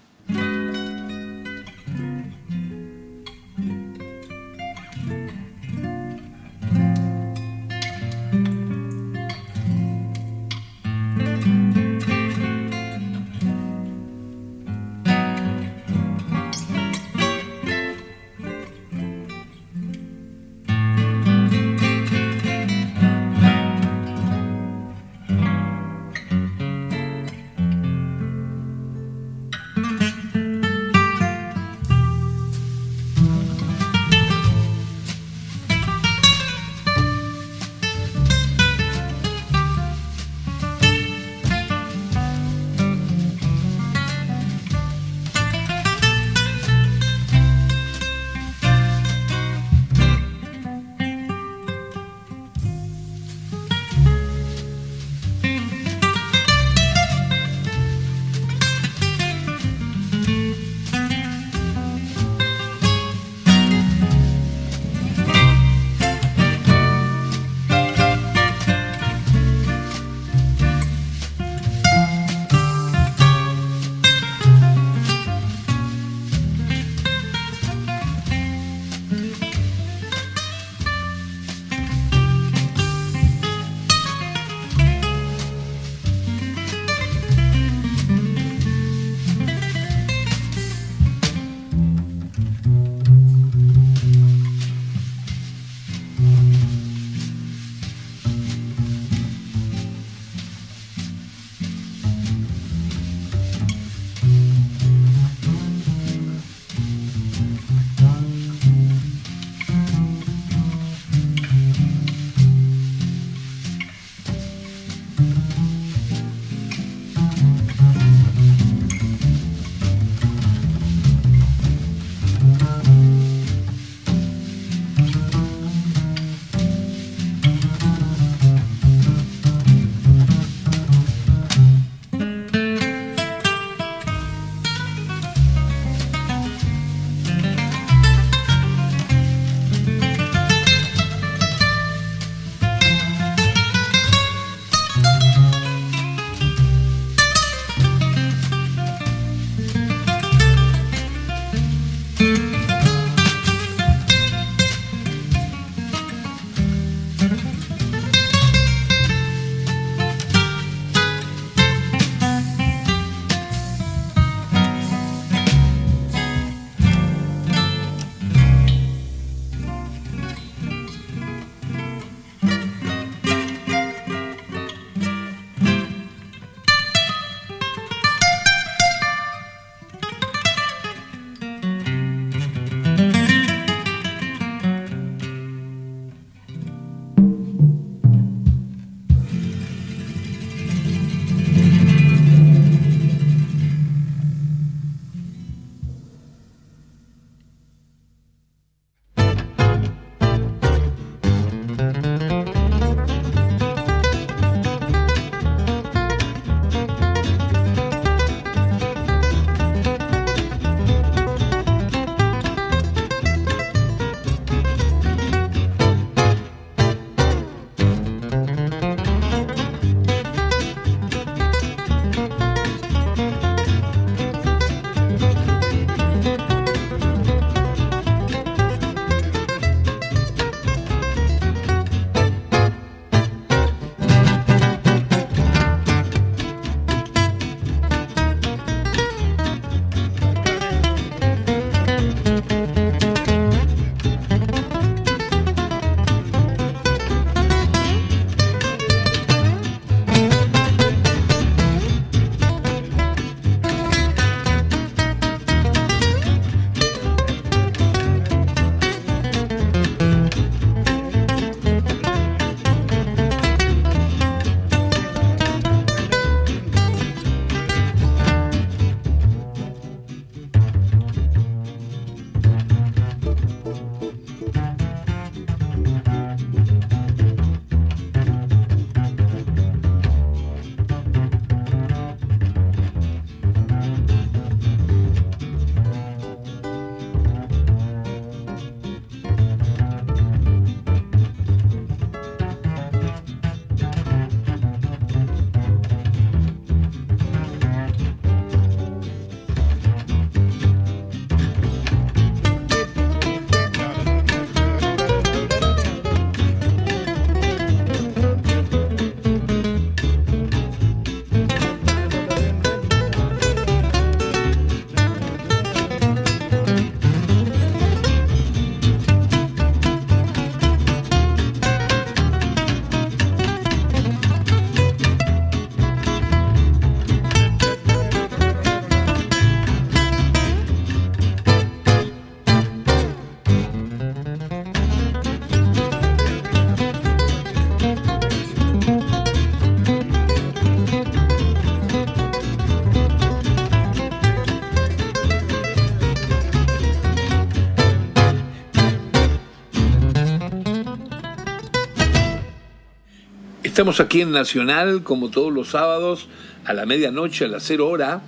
Estamos 353.77 354.01
aquí 354.01 354.23
en 354.23 354.31
Nacional, 354.33 355.03
como 355.03 355.29
todos 355.29 355.53
los 355.53 355.69
sábados, 355.69 356.29
a 356.65 356.73
la 356.73 356.87
medianoche, 356.87 357.45
a 357.45 357.49
las 357.49 357.63
cero 357.63 357.89
hora, 357.89 358.23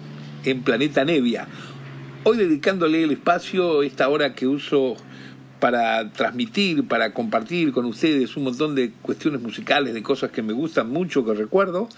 en 0.45 0.63
Planeta 0.63 1.07
Nevia. 1.07 1.49
Hoy 2.25 2.37
dedicándole 2.37 3.03
el 3.03 3.13
espacio, 3.13 3.83
esta 3.83 4.11
hora 4.11 4.35
que 4.35 4.47
uso 4.47 4.97
para 5.59 6.13
transmitir, 6.13 6.87
para 6.87 7.15
compartir 7.15 7.73
con 7.73 7.87
ustedes 7.87 8.37
un 8.37 8.45
montón 8.45 8.75
de 8.75 8.93
cuestiones 9.01 9.41
musicales, 9.41 9.95
de 9.95 10.03
cosas 10.03 10.33
que 10.33 10.43
me 10.43 10.53
gustan 10.53 10.91
mucho, 10.91 11.25
que 11.25 11.33
recuerdo. 11.33 11.89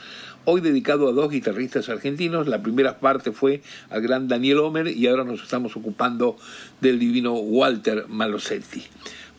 Hoy 0.45 0.61
dedicado 0.61 1.09
a 1.09 1.13
dos 1.13 1.29
guitarristas 1.29 1.89
argentinos. 1.89 2.47
La 2.47 2.63
primera 2.63 3.01
parte 3.01 3.33
fue 3.33 3.63
al 3.91 4.01
gran 4.01 4.29
Daniel 4.29 4.59
Homer 4.59 4.87
y 4.87 5.09
ahora 5.09 5.25
nos 5.25 5.43
estamos 5.43 5.75
ocupando 5.77 6.37
del 6.81 7.01
divino 7.01 7.33
Walter 7.33 8.05
Malosetti. 8.07 8.85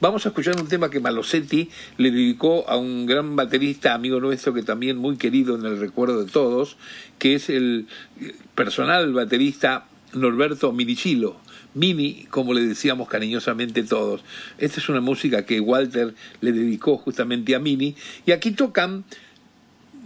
Vamos 0.02 0.26
a 0.26 0.30
escuchar 0.30 0.60
un 0.60 0.68
tema 0.68 0.90
que 0.90 1.00
Malosetti 1.00 1.70
le 1.98 2.10
dedicó 2.10 2.68
a 2.68 2.76
un 2.76 3.06
gran 3.06 3.36
baterista, 3.36 3.94
amigo 3.94 4.20
nuestro, 4.20 4.52
que 4.52 4.64
también 4.64 4.98
muy 4.98 5.16
querido 5.16 5.56
en 5.56 5.64
el 5.64 5.80
recuerdo 5.80 6.26
de 6.26 6.32
todos, 6.32 6.76
que 7.20 7.36
es 7.36 7.52
el 7.52 7.86
personal 8.56 9.14
baterista 9.14 9.86
Norberto 10.14 10.72
Minichilo. 10.72 11.36
Mini, 11.76 12.26
como 12.32 12.56
le 12.56 12.66
decíamos 12.66 13.10
cariñosamente 13.10 13.84
todos. 13.84 14.22
Esta 14.58 14.80
es 14.80 14.90
una 14.90 15.02
música 15.02 15.46
que 15.46 15.60
Walter 15.60 16.16
le 16.42 16.52
dedicó 16.52 16.98
justamente 16.98 17.54
a 17.54 17.60
Mini. 17.60 17.96
Y 18.26 18.32
aquí 18.32 18.54
tocan 18.54 19.04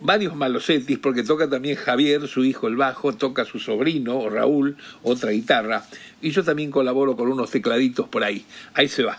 varios 0.01 0.35
Malosettis, 0.35 0.99
porque 0.99 1.23
toca 1.23 1.49
también 1.49 1.77
Javier, 1.77 2.27
su 2.27 2.43
hijo 2.43 2.67
el 2.67 2.75
bajo, 2.75 3.13
toca 3.13 3.45
su 3.45 3.59
sobrino, 3.59 4.29
Raúl, 4.29 4.75
otra 5.03 5.31
guitarra. 5.31 5.85
Y 6.21 6.31
yo 6.31 6.43
también 6.43 6.69
colaboro 6.69 7.15
con 7.15 7.29
unos 7.29 7.49
tecladitos 7.49 8.09
por 8.09 8.25
ahí. 8.25 8.45
Ahí 8.73 8.89
se 8.89 9.03
va. 9.03 9.17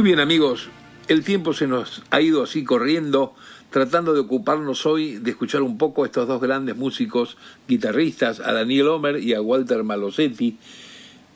Muy 0.00 0.06
bien 0.06 0.20
amigos, 0.20 0.70
el 1.08 1.24
tiempo 1.24 1.52
se 1.52 1.66
nos 1.66 2.00
ha 2.10 2.22
ido 2.22 2.42
así 2.42 2.64
corriendo, 2.64 3.34
tratando 3.68 4.14
de 4.14 4.20
ocuparnos 4.20 4.86
hoy 4.86 5.18
de 5.18 5.30
escuchar 5.32 5.60
un 5.60 5.76
poco 5.76 6.02
a 6.02 6.06
estos 6.06 6.26
dos 6.26 6.40
grandes 6.40 6.74
músicos 6.74 7.36
guitarristas, 7.68 8.40
a 8.40 8.54
Daniel 8.54 8.88
Homer 8.88 9.22
y 9.22 9.34
a 9.34 9.42
Walter 9.42 9.84
Malosetti. 9.84 10.56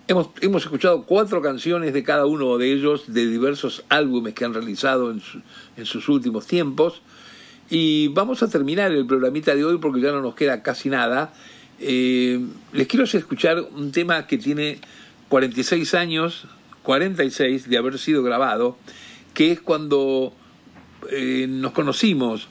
Hemos, 0.08 0.30
hemos 0.40 0.62
escuchado 0.62 1.02
cuatro 1.02 1.42
canciones 1.42 1.92
de 1.92 2.02
cada 2.04 2.24
uno 2.24 2.56
de 2.56 2.72
ellos, 2.72 3.12
de 3.12 3.26
diversos 3.26 3.84
álbumes 3.90 4.32
que 4.32 4.46
han 4.46 4.54
realizado 4.54 5.10
en, 5.10 5.20
en 5.76 5.84
sus 5.84 6.08
últimos 6.08 6.46
tiempos. 6.46 7.02
Y 7.68 8.08
vamos 8.08 8.42
a 8.42 8.48
terminar 8.48 8.92
el 8.92 9.04
programita 9.04 9.54
de 9.54 9.62
hoy 9.62 9.76
porque 9.76 10.00
ya 10.00 10.10
no 10.10 10.22
nos 10.22 10.34
queda 10.34 10.62
casi 10.62 10.88
nada. 10.88 11.34
Eh, 11.80 12.40
les 12.72 12.86
quiero 12.86 13.04
hacer 13.04 13.20
escuchar 13.20 13.60
un 13.60 13.92
tema 13.92 14.26
que 14.26 14.38
tiene 14.38 14.78
46 15.28 15.92
años, 15.92 16.46
46 16.84 17.68
de 17.68 17.78
haber 17.78 17.98
sido 17.98 18.22
grabado, 18.22 18.78
que 19.32 19.50
es 19.50 19.60
cuando 19.60 20.32
eh, 21.10 21.46
nos 21.48 21.72
conocimos 21.72 22.46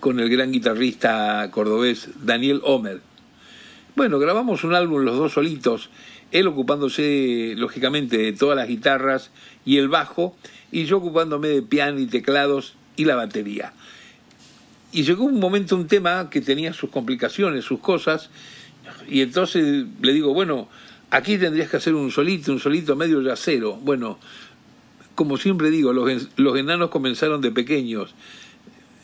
con 0.00 0.18
el 0.18 0.28
gran 0.28 0.50
guitarrista 0.50 1.48
cordobés 1.52 2.08
Daniel 2.22 2.60
Homer. 2.64 3.00
Bueno, 3.94 4.18
grabamos 4.18 4.64
un 4.64 4.74
álbum 4.74 5.04
los 5.04 5.16
dos 5.16 5.32
solitos, 5.32 5.90
él 6.32 6.46
ocupándose 6.48 7.54
lógicamente 7.56 8.18
de 8.18 8.32
todas 8.32 8.56
las 8.56 8.66
guitarras 8.66 9.30
y 9.64 9.76
el 9.76 9.88
bajo, 9.88 10.36
y 10.72 10.86
yo 10.86 10.96
ocupándome 10.96 11.48
de 11.48 11.62
piano 11.62 12.00
y 12.00 12.06
teclados 12.06 12.74
y 12.96 13.04
la 13.04 13.14
batería. 13.14 13.72
Y 14.90 15.04
llegó 15.04 15.24
un 15.24 15.38
momento, 15.38 15.76
un 15.76 15.86
tema 15.86 16.30
que 16.30 16.40
tenía 16.40 16.72
sus 16.72 16.90
complicaciones, 16.90 17.64
sus 17.64 17.80
cosas, 17.80 18.30
y 19.08 19.20
entonces 19.20 19.86
le 20.00 20.12
digo, 20.12 20.32
bueno, 20.32 20.68
Aquí 21.16 21.38
tendrías 21.38 21.70
que 21.70 21.78
hacer 21.78 21.94
un 21.94 22.10
solito, 22.10 22.52
un 22.52 22.60
solito 22.60 22.94
medio 22.94 23.22
yacero. 23.22 23.76
Bueno, 23.76 24.18
como 25.14 25.38
siempre 25.38 25.70
digo, 25.70 25.94
los, 25.94 26.28
los 26.36 26.58
enanos 26.58 26.90
comenzaron 26.90 27.40
de 27.40 27.50
pequeños. 27.50 28.14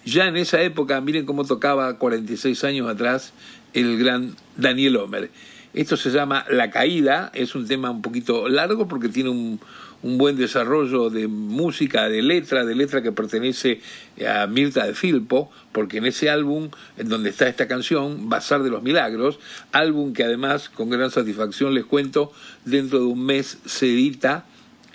Ya 0.05 0.29
en 0.29 0.37
esa 0.37 0.61
época, 0.61 1.01
miren 1.01 1.25
cómo 1.25 1.47
tocaba 1.47 1.97
46 1.97 2.65
años 2.65 2.87
atrás 2.91 3.33
el 3.73 3.99
gran 3.99 4.37
Daniel 4.59 4.99
Homer. 4.99 5.31
Esto 5.73 5.97
se 5.97 6.11
llama 6.11 6.45
La 6.51 6.71
Caída, 6.71 7.31
es 7.33 7.55
un 7.55 7.67
tema 7.67 7.91
un 7.91 8.03
poquito 8.03 8.47
largo 8.47 8.89
porque 8.89 9.09
tiene 9.09 9.31
un, 9.31 9.59
un 10.03 10.19
buen 10.19 10.37
desarrollo 10.37 11.11
de 11.11 11.29
música, 11.29 12.09
de 12.09 12.23
letra, 12.23 12.65
de 12.65 12.75
letra 12.75 13.03
que 13.03 13.13
pertenece 13.13 13.81
a 14.27 14.47
Mirta 14.47 14.87
de 14.87 14.95
Filpo, 14.95 15.51
porque 15.73 15.99
en 15.99 16.07
ese 16.07 16.29
álbum, 16.29 16.71
en 16.97 17.09
donde 17.09 17.31
está 17.31 17.49
esta 17.49 17.69
canción, 17.69 18.29
Bazar 18.29 18.63
de 18.63 18.71
los 18.71 18.83
Milagros, 18.83 19.39
álbum 19.71 20.13
que 20.13 20.25
además, 20.25 20.69
con 20.69 20.91
gran 20.91 21.11
satisfacción 21.11 21.75
les 21.75 21.85
cuento, 21.85 22.33
dentro 22.65 22.99
de 22.99 23.05
un 23.07 23.25
mes 23.25 23.59
se 23.65 23.87
edita 23.87 24.47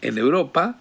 en 0.01 0.18
Europa. 0.18 0.80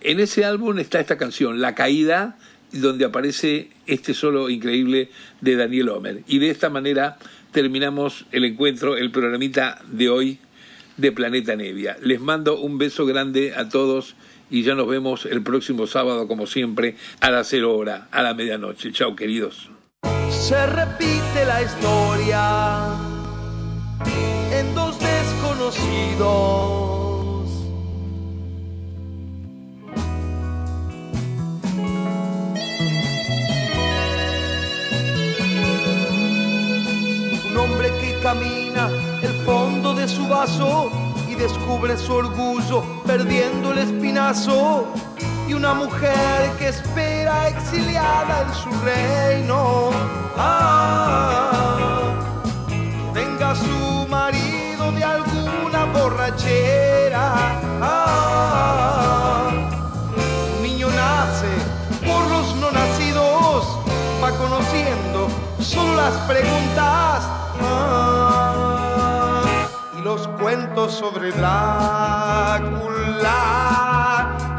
En 0.00 0.18
ese 0.18 0.44
álbum 0.44 0.78
está 0.78 1.00
esta 1.00 1.16
canción, 1.16 1.60
La 1.60 1.74
Caída, 1.74 2.36
donde 2.72 3.04
aparece 3.04 3.70
este 3.86 4.14
solo 4.14 4.50
increíble 4.50 5.10
de 5.40 5.56
Daniel 5.56 5.90
Homer. 5.90 6.22
Y 6.26 6.38
de 6.38 6.50
esta 6.50 6.70
manera 6.70 7.18
terminamos 7.52 8.24
el 8.32 8.44
encuentro, 8.44 8.96
el 8.96 9.10
programita 9.10 9.80
de 9.86 10.08
hoy 10.08 10.38
de 10.96 11.12
Planeta 11.12 11.56
Nevia. 11.56 11.96
Les 12.00 12.20
mando 12.20 12.60
un 12.60 12.78
beso 12.78 13.06
grande 13.06 13.54
a 13.54 13.68
todos 13.68 14.16
y 14.50 14.62
ya 14.62 14.74
nos 14.74 14.86
vemos 14.86 15.26
el 15.26 15.42
próximo 15.42 15.86
sábado, 15.86 16.28
como 16.28 16.46
siempre, 16.46 16.96
a 17.20 17.30
las 17.30 17.48
cero 17.48 17.74
hora, 17.74 18.08
a 18.10 18.22
la 18.22 18.34
medianoche. 18.34 18.92
Chao, 18.92 19.16
queridos. 19.16 19.70
Se 20.30 20.66
repite 20.66 21.44
la 21.46 21.62
historia 21.62 22.88
en 24.52 24.74
dos 24.74 24.98
desconocidos. 24.98 26.82
Un 37.50 37.56
hombre 37.56 37.90
que 38.00 38.18
camina 38.22 38.90
el 39.22 39.31
de 40.02 40.08
su 40.08 40.26
vaso 40.26 40.90
y 41.28 41.36
descubre 41.36 41.96
su 41.96 42.12
orgullo 42.12 42.82
perdiendo 43.06 43.70
el 43.70 43.78
espinazo. 43.78 44.88
Y 45.46 45.54
una 45.54 45.74
mujer 45.74 46.50
que 46.58 46.70
espera 46.70 47.46
exiliada 47.46 48.42
en 48.42 48.52
su 48.52 48.70
reino. 48.84 49.90
Ah, 50.36 52.14
venga 53.14 53.54
su 53.54 54.08
marido 54.08 54.90
de 54.90 55.04
alguna 55.04 55.84
borrachera. 55.94 57.60
Ah, 57.80 59.50
un 60.56 60.62
niño 60.64 60.88
nace 60.88 61.52
por 62.04 62.26
los 62.28 62.56
no 62.56 62.72
nacidos, 62.72 63.78
va 64.20 64.32
conociendo 64.32 65.28
solo 65.60 65.94
las 65.94 66.14
preguntas. 66.26 67.22
Ah, 67.62 68.51
los 70.14 70.28
cuentos 70.42 70.92
sobre 70.92 71.32
Drácula 71.32 71.70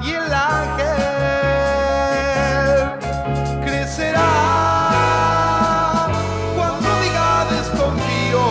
y 0.01 0.09
el 0.09 0.33
ángel 0.33 0.89
crecerá. 3.63 4.31
Cuando 6.55 6.89
diga 7.03 7.45
desconfío, 7.51 8.45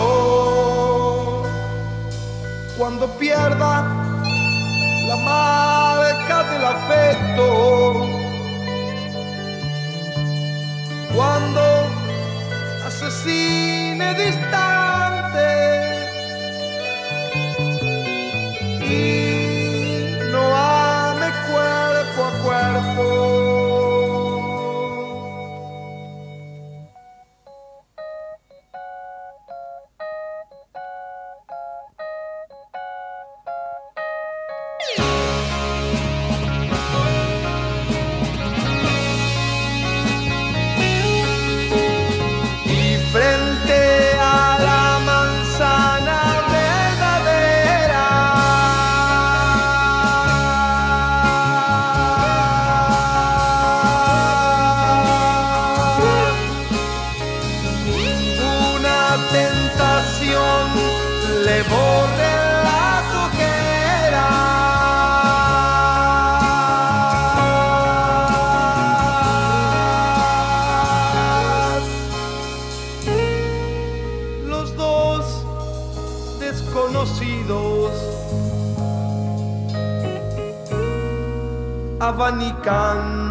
cuando 2.78 3.04
pierda 3.18 3.74
la 5.08 5.16
marca 5.16 6.36
del 6.52 6.64
afecto, 6.64 7.46
cuando 11.12 11.62
asesine 12.86 14.14
distante 14.14 14.61
su 82.72 83.21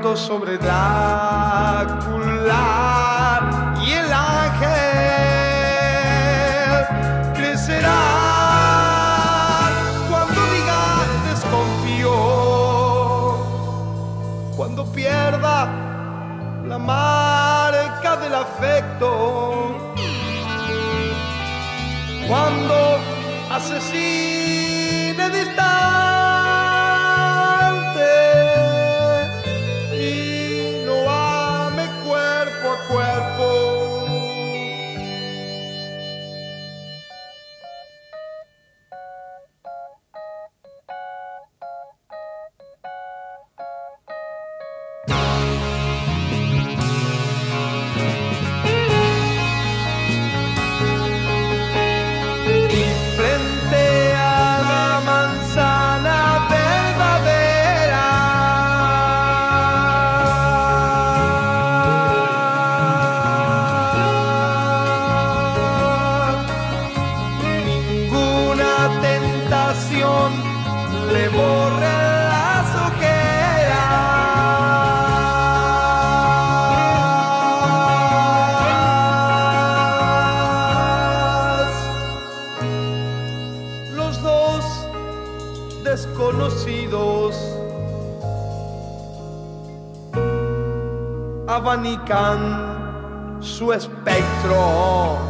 cuentos 0.00 0.20
sobre 0.20 0.56
Drácula 0.56 2.06
y 3.84 3.92
el 3.92 4.10
ángel 4.10 4.70
crecerá. 7.34 8.00
Cuando 10.08 10.40
diga 10.54 11.04
desconfío, 11.28 12.16
cuando 14.56 14.86
pierda 14.90 15.68
la 16.66 16.78
marca 16.78 18.16
del 18.16 18.34
afecto, 18.36 19.76
cuando 22.26 22.98
asesine 23.50 25.28
distante 25.28 25.79
abanican 91.96 93.38
su 93.40 93.72
espectro. 93.72 95.29